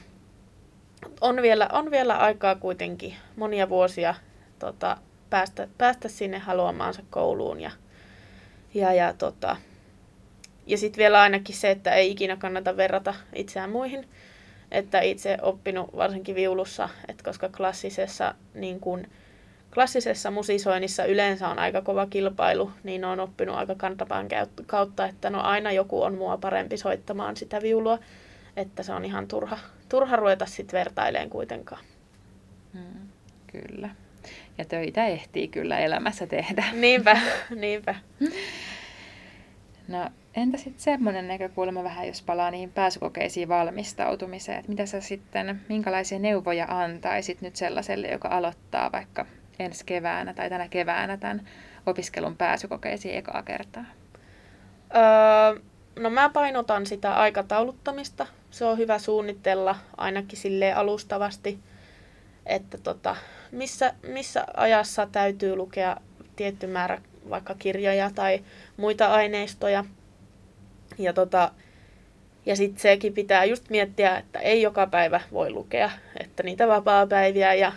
on, 1.21 1.42
vielä, 1.42 1.68
on 1.73 1.90
vielä 1.90 2.16
aikaa 2.16 2.54
kuitenkin 2.54 3.14
monia 3.37 3.68
vuosia 3.68 4.14
tota, 4.59 4.97
päästä, 5.30 5.68
päästä 5.78 6.08
sinne 6.08 6.38
haluamaansa 6.38 7.02
kouluun. 7.11 7.61
Ja, 7.61 7.70
ja, 8.75 8.92
ja, 8.92 9.12
tota, 9.12 9.56
ja 10.66 10.78
sitten 10.78 10.99
vielä 10.99 11.20
ainakin 11.20 11.56
se, 11.56 11.70
että 11.70 11.92
ei 11.92 12.11
ikinä 12.11 12.37
kannata 12.37 12.76
verrata 12.76 13.14
itseään 13.35 13.70
muihin. 13.70 14.08
Että 14.70 15.00
itse 15.00 15.38
oppinut 15.42 15.97
varsinkin 15.97 16.35
viulussa, 16.35 16.88
että 17.08 17.25
koska 17.25 17.49
klassisessa, 17.49 18.35
niin 18.54 18.80
kun, 18.80 19.06
klassisessa 19.75 20.30
musisoinnissa 20.30 21.04
yleensä 21.04 21.49
on 21.49 21.58
aika 21.58 21.82
kova 21.82 22.06
kilpailu, 22.06 22.73
niin 22.85 23.04
on 23.04 23.20
oppinut 23.20 23.56
aika 23.56 23.75
kantapään 23.75 24.28
kautta, 24.66 25.06
että 25.06 25.30
no 25.30 25.40
aina 25.40 25.73
joku 25.73 26.02
on 26.02 26.14
mua 26.14 26.37
parempi 26.37 26.76
soittamaan 26.76 27.37
sitä 27.37 27.62
viulua, 27.62 27.99
että 28.56 28.82
se 28.82 28.92
on 28.92 29.04
ihan 29.04 29.28
turha, 29.28 29.58
turha 29.88 30.16
ruveta 30.16 30.47
sitten 30.47 30.78
vertaileen 30.78 31.30
kuitenkaan. 31.30 31.85
Hmm, 32.73 33.08
kyllä. 33.52 33.90
Ja 34.58 34.64
töitä 34.64 35.06
ehtii 35.06 35.49
kyllä 35.49 35.78
elämässä 35.78 36.26
tehdä. 36.26 36.64
Niinpä, 36.73 37.16
niinpä. 37.56 37.94
No 39.88 40.11
entä 40.35 40.56
sitten 40.58 40.80
semmoinen 40.80 41.28
näkökulma 41.28 41.85
vähän, 41.85 42.06
jos 42.06 42.23
palaa 42.23 42.50
niihin 42.50 42.73
pääsykokeisiin 42.73 43.49
valmistautumiseen, 43.49 44.58
että 44.58 44.70
mitä 44.70 44.87
sä 44.87 45.00
sitten, 45.00 45.61
minkälaisia 45.68 46.18
neuvoja 46.18 46.66
antaisit 46.68 47.40
nyt 47.40 47.56
sellaiselle, 47.56 48.08
joka 48.08 48.28
aloittaa 48.28 48.93
vaikka 48.93 49.26
ensi 49.58 49.84
keväänä 49.86 50.34
tai 50.34 50.49
tänä 50.50 50.69
keväänä 50.69 51.17
tämän 51.17 51.49
opiskelun 51.86 52.36
pääsykokeisiin 52.36 53.14
ekaa 53.14 53.43
kertaa? 53.43 53.84
Öö, 54.97 55.60
no 55.99 56.10
mä 56.10 56.28
painotan 56.28 56.86
sitä 56.86 57.14
aikatauluttamista. 57.14 58.26
Se 58.50 58.64
on 58.64 58.78
hyvä 58.78 58.99
suunnitella 58.99 59.76
ainakin 59.97 60.38
sille 60.38 60.73
alustavasti, 60.73 61.58
että 62.47 62.78
tota, 62.78 63.17
missä, 63.52 63.95
missä 64.08 64.47
ajassa 64.56 65.06
täytyy 65.13 65.56
lukea 65.56 65.97
tietty 66.37 66.67
määrä 66.67 67.00
vaikka 67.30 67.54
kirjoja 67.54 68.11
tai 68.15 68.45
muita 68.76 69.06
aineistoja. 69.06 69.84
Ja, 70.99 71.13
tota, 71.13 71.50
ja 72.47 72.56
sitten 72.56 72.80
sekin 72.80 73.15
pitää 73.15 73.45
just 73.45 73.71
miettiä, 73.71 74.19
että 74.19 74.39
ei 74.39 74.63
joka 74.63 74.87
päivä 74.87 75.21
voi 75.32 75.50
lukea, 75.50 75.91
että 76.21 76.43
niitä 76.43 76.69
vapaa-päiviä 76.69 77.54
ja 77.54 77.73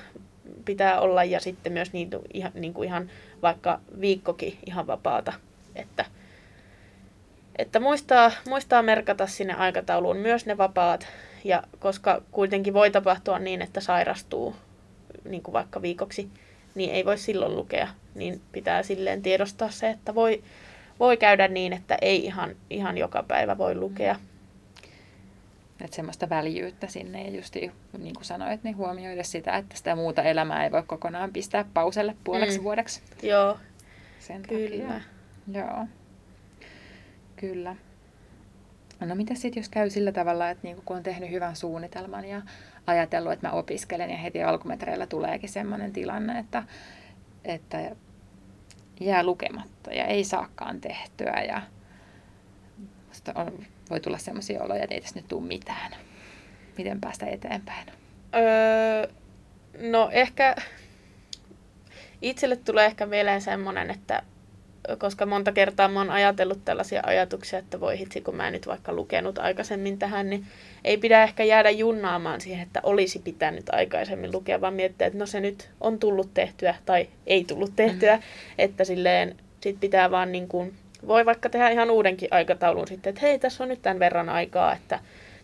pitää 0.65 0.99
olla 0.99 1.23
ja 1.23 1.39
sitten 1.39 1.73
myös 1.73 1.93
niitä 1.93 2.19
ihan, 2.33 2.51
niin 2.55 2.73
kuin 2.73 2.87
ihan 2.87 3.11
vaikka 3.41 3.79
viikkokin 4.01 4.57
ihan 4.65 4.87
vapaata. 4.87 5.33
Että, 5.75 6.05
että 7.57 7.79
muistaa, 7.79 8.31
muistaa 8.47 8.81
merkata 8.81 9.27
sinne 9.27 9.53
aikatauluun 9.53 10.17
myös 10.17 10.45
ne 10.45 10.57
vapaat, 10.57 11.07
ja 11.43 11.63
koska 11.79 12.21
kuitenkin 12.31 12.73
voi 12.73 12.91
tapahtua 12.91 13.39
niin, 13.39 13.61
että 13.61 13.81
sairastuu 13.81 14.55
niin 15.25 15.43
kuin 15.43 15.53
vaikka 15.53 15.81
viikoksi, 15.81 16.29
niin 16.75 16.91
ei 16.91 17.05
voi 17.05 17.17
silloin 17.17 17.55
lukea. 17.55 17.87
Niin 18.15 18.41
pitää 18.51 18.83
silleen 18.83 19.21
tiedostaa 19.21 19.69
se, 19.69 19.89
että 19.89 20.15
voi, 20.15 20.43
voi 20.99 21.17
käydä 21.17 21.47
niin, 21.47 21.73
että 21.73 21.97
ei 22.01 22.25
ihan, 22.25 22.55
ihan 22.69 22.97
joka 22.97 23.23
päivä 23.23 23.57
voi 23.57 23.75
lukea. 23.75 24.15
Että 25.81 25.95
semmoista 25.95 26.29
väljyyttä 26.29 26.87
sinne 26.87 27.23
ja 27.23 27.31
just 27.31 27.55
niin 27.97 28.13
kuin 28.13 28.25
sanoit, 28.25 28.63
niin 28.63 28.77
huomioida 28.77 29.23
sitä, 29.23 29.57
että 29.57 29.77
sitä 29.77 29.95
muuta 29.95 30.23
elämää 30.23 30.63
ei 30.63 30.71
voi 30.71 30.83
kokonaan 30.87 31.33
pistää 31.33 31.65
pauselle 31.73 32.15
puoleksi 32.23 32.57
mm. 32.57 32.63
vuodeksi. 32.63 33.01
Joo, 33.23 33.57
Sen 34.19 34.41
kyllä. 34.41 34.93
Takia. 34.93 35.01
Joo, 35.53 35.87
kyllä. 37.35 37.75
No 39.05 39.15
mitä 39.15 39.35
sitten, 39.35 39.61
jos 39.61 39.69
käy 39.69 39.89
sillä 39.89 40.11
tavalla, 40.11 40.49
että 40.49 40.67
niin 40.67 40.81
kun 40.85 40.97
on 40.97 41.03
tehnyt 41.03 41.31
hyvän 41.31 41.55
suunnitelman 41.55 42.25
ja 42.25 42.41
ajatellut, 42.87 43.33
että 43.33 43.47
mä 43.47 43.53
opiskelen 43.53 44.09
ja 44.09 44.17
heti 44.17 44.43
alkumetreillä 44.43 45.07
tuleekin 45.07 45.49
sellainen 45.49 45.93
tilanne, 45.93 46.39
että, 46.39 46.63
että 47.45 47.95
jää 48.99 49.23
lukematta 49.23 49.93
ja 49.93 50.05
ei 50.05 50.23
saakaan 50.23 50.81
tehtyä 50.81 51.43
ja 51.47 51.61
on, 53.35 53.65
voi 53.89 53.99
tulla 53.99 54.17
sellaisia 54.17 54.63
oloja, 54.63 54.83
että 54.83 54.95
ei 54.95 55.01
tässä 55.01 55.15
nyt 55.15 55.27
tule 55.27 55.47
mitään. 55.47 55.91
Miten 56.77 57.01
päästä 57.01 57.25
eteenpäin? 57.25 57.87
Öö, 58.35 59.07
no 59.91 60.09
ehkä 60.11 60.55
itselle 62.21 62.55
tulee 62.55 62.85
ehkä 62.85 63.05
mieleen 63.05 63.41
semmoinen, 63.41 63.91
että 63.91 64.23
koska 64.97 65.25
monta 65.25 65.51
kertaa 65.51 65.87
mä 65.87 65.99
oon 65.99 66.09
ajatellut 66.09 66.65
tällaisia 66.65 67.01
ajatuksia, 67.05 67.59
että 67.59 67.79
voi 67.79 67.99
hitsi, 67.99 68.21
kun 68.21 68.35
mä 68.35 68.47
en 68.47 68.53
nyt 68.53 68.67
vaikka 68.67 68.93
lukenut 68.93 69.39
aikaisemmin 69.39 69.99
tähän, 69.99 70.29
niin 70.29 70.45
ei 70.83 70.97
pidä 70.97 71.23
ehkä 71.23 71.43
jäädä 71.43 71.69
junnaamaan 71.69 72.41
siihen, 72.41 72.63
että 72.63 72.79
olisi 72.83 73.19
pitänyt 73.19 73.69
aikaisemmin 73.71 74.31
lukea, 74.31 74.61
vaan 74.61 74.73
miettiä, 74.73 75.07
että 75.07 75.19
no 75.19 75.25
se 75.25 75.39
nyt 75.39 75.69
on 75.81 75.99
tullut 75.99 76.33
tehtyä 76.33 76.75
tai 76.85 77.07
ei 77.27 77.43
tullut 77.43 77.75
tehtyä, 77.75 78.15
mm. 78.15 78.21
että 78.57 78.83
silleen 78.83 79.35
sit 79.61 79.79
pitää 79.79 80.11
vaan 80.11 80.31
niin 80.31 80.47
kuin, 80.47 80.73
voi 81.07 81.25
vaikka 81.25 81.49
tehdä 81.49 81.69
ihan 81.69 81.91
uudenkin 81.91 82.29
aikataulun 82.31 82.87
sitten, 82.87 83.09
että 83.09 83.21
hei, 83.21 83.39
tässä 83.39 83.63
on 83.63 83.69
nyt 83.69 83.81
tämän 83.81 83.99
verran 83.99 84.29
aikaa, 84.29 84.73
että 84.73 84.99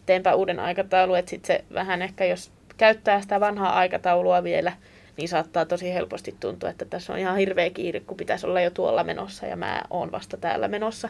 teenpä 0.06 0.36
uuden 0.36 0.60
aikataulun, 0.60 1.18
että 1.18 1.30
sitten 1.30 1.58
se 1.58 1.64
vähän 1.74 2.02
ehkä, 2.02 2.26
jos 2.26 2.52
käyttää 2.78 3.22
sitä 3.22 3.40
vanhaa 3.40 3.74
aikataulua 3.74 4.44
vielä, 4.44 4.74
niin 5.18 5.30
saattaa 5.30 5.66
tosi 5.66 5.94
helposti 5.94 6.36
tuntua, 6.40 6.70
että 6.70 6.86
tässä 6.86 7.14
on 7.14 7.20
ihan 7.20 7.38
hirveä 7.38 7.70
kiire, 7.70 8.00
kun 8.00 8.18
pitäisi 8.18 8.48
olla 8.48 8.62
jo 8.62 8.70
tuolla 8.70 9.04
menossa 9.04 9.46
ja 9.46 9.56
mä 9.56 9.82
oon 9.90 10.12
vasta 10.12 10.38
täällä 10.38 10.68
menossa. 10.68 11.10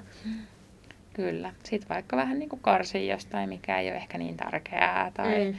Kyllä. 1.13 1.53
Sitten 1.63 1.89
vaikka 1.89 2.17
vähän 2.17 2.39
niin 2.39 2.49
kuin 2.49 2.61
karsii 2.61 3.07
jostain, 3.07 3.49
mikä 3.49 3.79
ei 3.79 3.89
ole 3.89 3.97
ehkä 3.97 4.17
niin 4.17 4.37
tärkeää 4.37 5.11
tai 5.13 5.45
mm. 5.45 5.57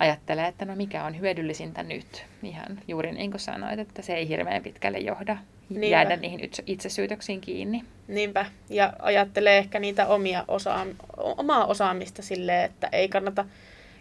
ajattelee, 0.00 0.46
että 0.48 0.64
no 0.64 0.76
mikä 0.76 1.04
on 1.04 1.20
hyödyllisintä 1.20 1.82
nyt. 1.82 2.24
Ihan 2.42 2.80
juuri 2.88 3.12
niin 3.12 3.30
kuin 3.30 3.40
sanoit, 3.40 3.78
että 3.78 4.02
se 4.02 4.14
ei 4.14 4.28
hirveän 4.28 4.62
pitkälle 4.62 4.98
johda 4.98 5.36
Niinpä. 5.68 5.86
jäädä 5.86 6.16
niihin 6.16 6.50
itsesyytöksiin 6.66 7.40
kiinni. 7.40 7.84
Niinpä. 8.08 8.46
Ja 8.70 8.92
ajattelee 8.98 9.58
ehkä 9.58 9.78
niitä 9.78 10.06
omia 10.06 10.44
osaa, 10.48 10.86
omaa 11.16 11.66
osaamista 11.66 12.22
silleen, 12.22 12.64
että 12.64 12.88
ei 12.92 13.08
kannata 13.08 13.44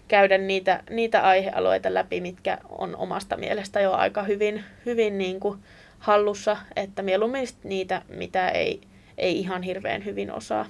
käydä 0.08 0.38
niitä, 0.38 0.84
niitä 0.90 1.22
aihealueita 1.24 1.94
läpi, 1.94 2.22
mitkä 2.22 2.58
on 2.70 2.96
omasta 2.96 3.38
mielestä 3.38 3.82
jo 3.82 3.94
aika 3.94 4.24
hyvin, 4.24 4.64
hyvin 4.86 5.18
niin 5.18 5.40
kuin 5.40 5.60
hallussa, 6.00 6.58
että 6.76 7.04
mieluummin 7.04 7.48
niitä, 7.64 8.02
mitä 8.10 8.50
ei, 8.50 8.82
ei 9.18 9.40
ihan 9.40 9.64
hirveän 9.64 10.06
hyvin 10.06 10.32
osaa. 10.32 10.66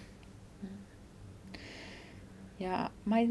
Ja 2.60 2.90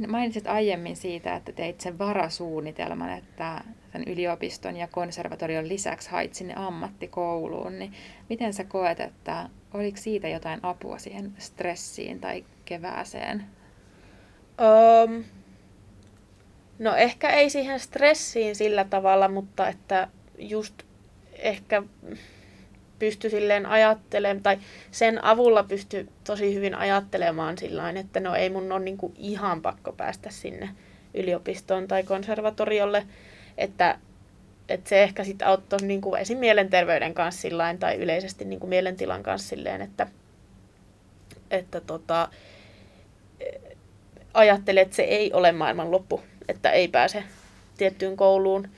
mainitsit 0.09 0.47
aiemmin 0.47 0.97
siitä, 0.97 1.37
että 1.37 1.53
teit 1.53 1.81
sen 1.81 1.99
varasuunnitelman, 1.99 3.11
että 3.11 3.65
sen 3.93 4.05
yliopiston 4.07 4.77
ja 4.77 4.87
konservatorion 4.89 5.69
lisäksi 5.69 6.11
hait 6.11 6.35
sinne 6.35 6.55
ammattikouluun. 6.57 7.79
Niin 7.79 7.93
miten 8.29 8.55
sä 8.55 8.65
koet, 8.65 9.01
että 9.01 9.49
oliko 9.75 9.97
siitä 9.97 10.29
jotain 10.29 10.61
apua 10.63 10.99
siihen 10.99 11.33
stressiin 11.39 12.21
tai 12.21 12.45
kevääseen 12.65 13.47
Um, 14.61 15.25
no 16.79 16.97
ehkä 16.97 17.31
ei 17.31 17.51
siihen 17.51 17.81
stressiin 17.81 18.57
sillä 18.57 18.85
tavalla, 18.85 19.29
mutta 19.29 19.69
että 19.69 20.09
just 20.39 20.75
ehkä 21.33 21.83
pysty 22.99 23.31
silleen 23.31 23.67
ajattelemaan, 23.67 24.43
tai 24.43 24.59
sen 24.91 25.25
avulla 25.25 25.63
pysty 25.63 26.09
tosi 26.25 26.55
hyvin 26.55 26.75
ajattelemaan 26.75 27.59
sillä 27.59 27.91
että 27.91 28.21
no 28.21 28.35
ei 28.35 28.51
mun 28.51 28.73
ole 28.73 28.85
niinku 28.85 29.13
ihan 29.17 29.63
pakko 29.63 29.93
päästä 29.93 30.31
sinne 30.31 30.69
yliopistoon 31.15 31.89
tai 31.89 32.03
konservatoriolle, 32.03 33.07
että, 33.59 33.99
että 34.69 34.89
se 34.89 35.03
ehkä 35.03 35.25
sitten 35.25 35.49
auttoi 35.49 35.79
niinku 35.83 36.15
esim. 36.15 36.39
mielenterveyden 36.39 37.15
kanssa 37.15 37.41
sillain, 37.41 37.79
tai 37.79 37.97
yleisesti 37.97 38.45
niinku 38.45 38.67
mielentilan 38.67 39.23
kanssa 39.23 39.49
silleen, 39.49 39.83
että, 39.83 40.07
että 41.51 41.81
tota, 41.81 42.29
ajattelee, 44.35 44.83
että 44.83 44.97
se 44.97 45.03
ei 45.03 45.33
ole 45.33 45.53
maailman 45.53 45.91
loppu, 45.91 46.23
että 46.49 46.71
ei 46.71 46.89
pääse 46.89 47.25
tiettyyn 47.77 48.17
kouluun. 48.17 48.69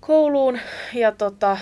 kouluun 0.00 0.58
ja 0.94 1.12
tota, 1.12 1.58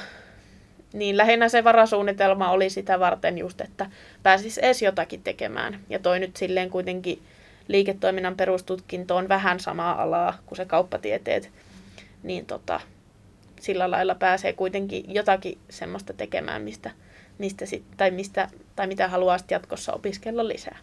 niin 0.93 1.17
lähinnä 1.17 1.49
se 1.49 1.65
varasuunnitelma 1.65 2.51
oli 2.51 2.71
sitä 2.71 3.01
varten 3.01 3.39
just, 3.39 3.61
että 3.61 3.91
pääsis 4.23 4.59
edes 4.59 4.83
jotakin 4.83 5.23
tekemään. 5.23 5.81
Ja 5.89 5.99
toi 5.99 6.21
nyt 6.21 6.37
silleen 6.37 6.71
kuitenkin 6.71 7.23
liiketoiminnan 7.69 8.37
perustutkinto 8.37 9.17
on 9.17 9.29
vähän 9.29 9.61
samaa 9.61 10.03
alaa 10.03 10.39
kuin 10.47 10.57
se 10.57 10.65
kauppatieteet, 10.65 11.51
niin 12.23 12.47
tota, 12.47 12.81
sillä 13.61 13.91
lailla 13.91 14.15
pääsee 14.15 14.53
kuitenkin 14.53 15.15
jotakin 15.15 15.59
semmoista 15.71 16.13
tekemään, 16.13 16.63
mistä, 16.63 16.91
mistä 17.39 17.67
sit, 17.67 17.85
tai, 17.97 18.11
mistä, 18.11 18.49
tai 18.77 18.87
mitä 18.87 19.09
haluaa 19.09 19.39
jatkossa 19.51 19.93
opiskella 19.93 20.49
lisää. 20.49 20.79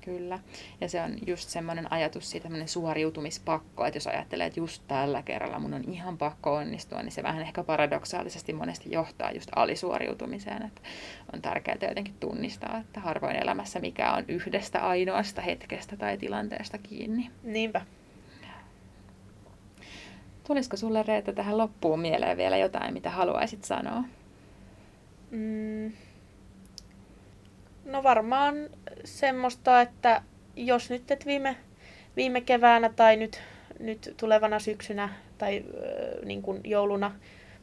Kyllä. 0.00 0.38
Ja 0.80 0.88
se 0.88 1.02
on 1.02 1.16
just 1.26 1.48
semmoinen 1.48 1.92
ajatus 1.92 2.30
siitä, 2.30 2.42
tämmöinen 2.42 2.68
suoriutumispakko, 2.68 3.86
että 3.86 3.96
jos 3.96 4.06
ajattelee, 4.06 4.46
että 4.46 4.60
just 4.60 4.82
tällä 4.88 5.22
kerralla 5.22 5.58
mun 5.58 5.74
on 5.74 5.84
ihan 5.84 6.18
pakko 6.18 6.54
onnistua, 6.54 7.02
niin 7.02 7.12
se 7.12 7.22
vähän 7.22 7.42
ehkä 7.42 7.64
paradoksaalisesti 7.64 8.52
monesti 8.52 8.92
johtaa 8.92 9.32
just 9.32 9.50
alisuoriutumiseen. 9.56 10.62
Että 10.62 10.80
on 11.32 11.42
tärkeää 11.42 11.88
jotenkin 11.88 12.14
tunnistaa, 12.20 12.78
että 12.78 13.00
harvoin 13.00 13.36
elämässä 13.36 13.80
mikä 13.80 14.12
on 14.12 14.24
yhdestä 14.28 14.78
ainoasta 14.88 15.42
hetkestä 15.42 15.96
tai 15.96 16.18
tilanteesta 16.18 16.78
kiinni. 16.78 17.30
Niinpä. 17.42 17.80
Tulisiko 20.46 20.76
sulle 20.76 21.02
Reetta 21.02 21.32
tähän 21.32 21.58
loppuun 21.58 22.00
mieleen 22.00 22.36
vielä 22.36 22.56
jotain, 22.56 22.94
mitä 22.94 23.10
haluaisit 23.10 23.64
sanoa? 23.64 24.04
Mm. 25.30 25.92
No 27.84 28.02
varmaan 28.02 28.54
semmoista, 29.04 29.80
että 29.80 30.22
jos 30.56 30.90
nyt 30.90 31.10
et 31.10 31.26
viime, 31.26 31.56
viime 32.16 32.40
keväänä 32.40 32.90
tai 32.96 33.16
nyt, 33.16 33.40
nyt 33.78 34.14
tulevana 34.16 34.58
syksynä 34.58 35.08
tai 35.38 35.64
äh, 35.68 36.24
niin 36.24 36.42
kuin 36.42 36.60
jouluna 36.64 37.12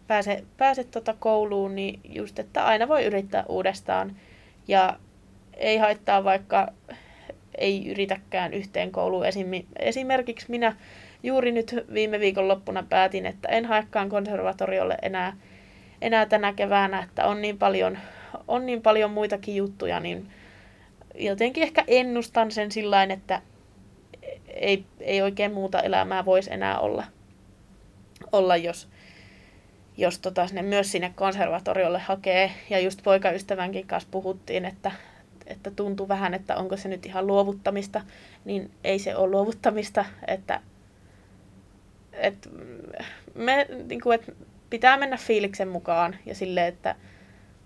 pääse, 0.08 0.44
pääse 0.58 0.84
tota 0.84 1.16
kouluun, 1.20 1.76
niin 1.76 2.00
just, 2.04 2.40
että 2.40 2.66
aina 2.66 2.88
voi 2.88 3.06
yrittää 3.06 3.46
uudestaan. 3.50 4.16
Ja 4.68 5.00
ei 5.54 5.78
haittaa, 5.78 6.24
vaikka 6.24 6.68
ei 7.58 7.92
yritäkään 7.92 8.54
yhteen 8.54 8.92
kouluun. 8.92 9.26
Esimerkiksi 9.80 10.46
minä 10.50 10.76
juuri 11.24 11.52
nyt 11.52 11.76
viime 11.94 12.20
viikon 12.20 12.48
loppuna 12.48 12.84
päätin, 12.90 13.26
että 13.26 13.50
en 13.50 13.66
haekaan 13.66 14.10
konservatoriolle 14.10 14.98
enää, 15.02 15.34
enää 16.02 16.26
tänä 16.26 16.54
keväänä, 16.54 17.04
että 17.04 17.26
on 17.26 17.42
niin 17.42 17.58
paljon 17.58 17.98
on 18.48 18.66
niin 18.66 18.82
paljon 18.82 19.12
muitakin 19.12 19.56
juttuja, 19.56 20.00
niin 20.00 20.32
jotenkin 21.16 21.64
ehkä 21.64 21.84
ennustan 21.88 22.52
sen 22.52 22.72
sillä 22.72 23.04
että 23.04 23.42
ei, 24.48 24.86
ei 25.00 25.22
oikein 25.22 25.54
muuta 25.54 25.82
elämää 25.82 26.26
voisi 26.26 26.54
enää 26.54 26.80
olla, 26.80 27.04
olla 28.32 28.58
jos, 28.58 28.88
jos 29.98 30.20
tota 30.20 30.48
sinne, 30.48 30.62
myös 30.62 30.92
sinne 30.92 31.12
konservatoriolle 31.16 32.00
hakee. 32.00 32.52
Ja 32.70 32.80
just 32.80 33.04
poikaystävänkin 33.04 33.88
kanssa 33.88 34.10
puhuttiin, 34.12 34.66
että, 34.66 34.92
että 35.46 35.72
tuntuu 35.72 36.08
vähän, 36.08 36.34
että 36.34 36.56
onko 36.56 36.78
se 36.78 36.90
nyt 36.90 37.06
ihan 37.06 37.28
luovuttamista, 37.28 38.02
niin 38.46 38.72
ei 38.84 39.00
se 39.00 39.16
ole 39.16 39.32
luovuttamista, 39.32 40.06
että, 40.28 40.62
että 42.14 42.50
me, 43.34 43.68
niin 43.90 44.02
kuin, 44.02 44.16
että 44.16 44.32
pitää 44.70 44.98
mennä 44.98 45.18
fiiliksen 45.18 45.68
mukaan 45.68 46.16
ja 46.26 46.36
sille, 46.36 46.68
että 46.68 46.96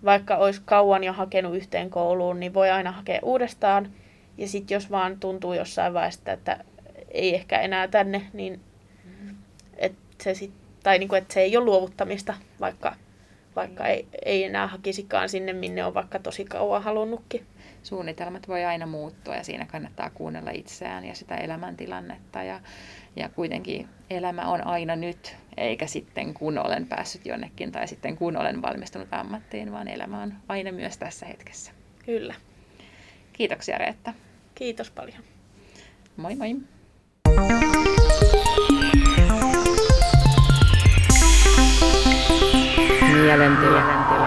vaikka 0.05 0.37
olisi 0.37 0.61
kauan 0.65 1.03
jo 1.03 1.13
hakenut 1.13 1.55
yhteen 1.55 1.89
kouluun, 1.89 2.39
niin 2.39 2.53
voi 2.53 2.69
aina 2.69 2.91
hakea 2.91 3.19
uudestaan. 3.23 3.91
Ja 4.37 4.47
sitten 4.47 4.75
jos 4.75 4.91
vaan 4.91 5.19
tuntuu 5.19 5.53
jossain 5.53 5.93
vaiheessa, 5.93 6.31
että 6.31 6.63
ei 7.11 7.35
ehkä 7.35 7.59
enää 7.59 7.87
tänne, 7.87 8.27
niin 8.33 8.59
et 9.77 9.93
se 10.23 10.33
sit, 10.33 10.51
tai 10.83 10.99
niinku, 10.99 11.15
että 11.15 11.33
se 11.33 11.41
ei 11.41 11.57
ole 11.57 11.65
luovuttamista, 11.65 12.33
vaikka, 12.59 12.95
vaikka 13.55 13.87
ei, 13.87 14.07
ei 14.25 14.43
enää 14.43 14.67
hakisikaan 14.67 15.29
sinne, 15.29 15.53
minne 15.53 15.85
on 15.85 15.93
vaikka 15.93 16.19
tosi 16.19 16.45
kauan 16.45 16.83
halunnutkin. 16.83 17.45
Suunnitelmat 17.83 18.47
voi 18.47 18.65
aina 18.65 18.85
muuttua 18.85 19.35
ja 19.35 19.43
siinä 19.43 19.65
kannattaa 19.65 20.09
kuunnella 20.09 20.51
itseään 20.51 21.05
ja 21.05 21.15
sitä 21.15 21.35
elämäntilannetta 21.35 22.43
ja 22.43 22.59
ja 23.15 23.29
kuitenkin 23.29 23.87
elämä 24.11 24.47
on 24.47 24.67
aina 24.67 24.95
nyt, 24.95 25.35
eikä 25.57 25.87
sitten 25.87 26.33
kun 26.33 26.57
olen 26.57 26.87
päässyt 26.87 27.25
jonnekin 27.25 27.71
tai 27.71 27.87
sitten 27.87 28.17
kun 28.17 28.37
olen 28.37 28.61
valmistunut 28.61 29.07
ammattiin, 29.11 29.71
vaan 29.71 29.87
elämä 29.87 30.21
on 30.21 30.33
aina 30.47 30.71
myös 30.71 30.97
tässä 30.97 31.25
hetkessä. 31.25 31.71
Kyllä. 32.05 32.35
Kiitoksia 33.33 33.77
Reetta. 33.77 34.13
Kiitos 34.55 34.91
paljon. 34.91 35.23
Moi 36.17 36.35
moi. 36.35 36.55
Mielentila. 43.13 44.20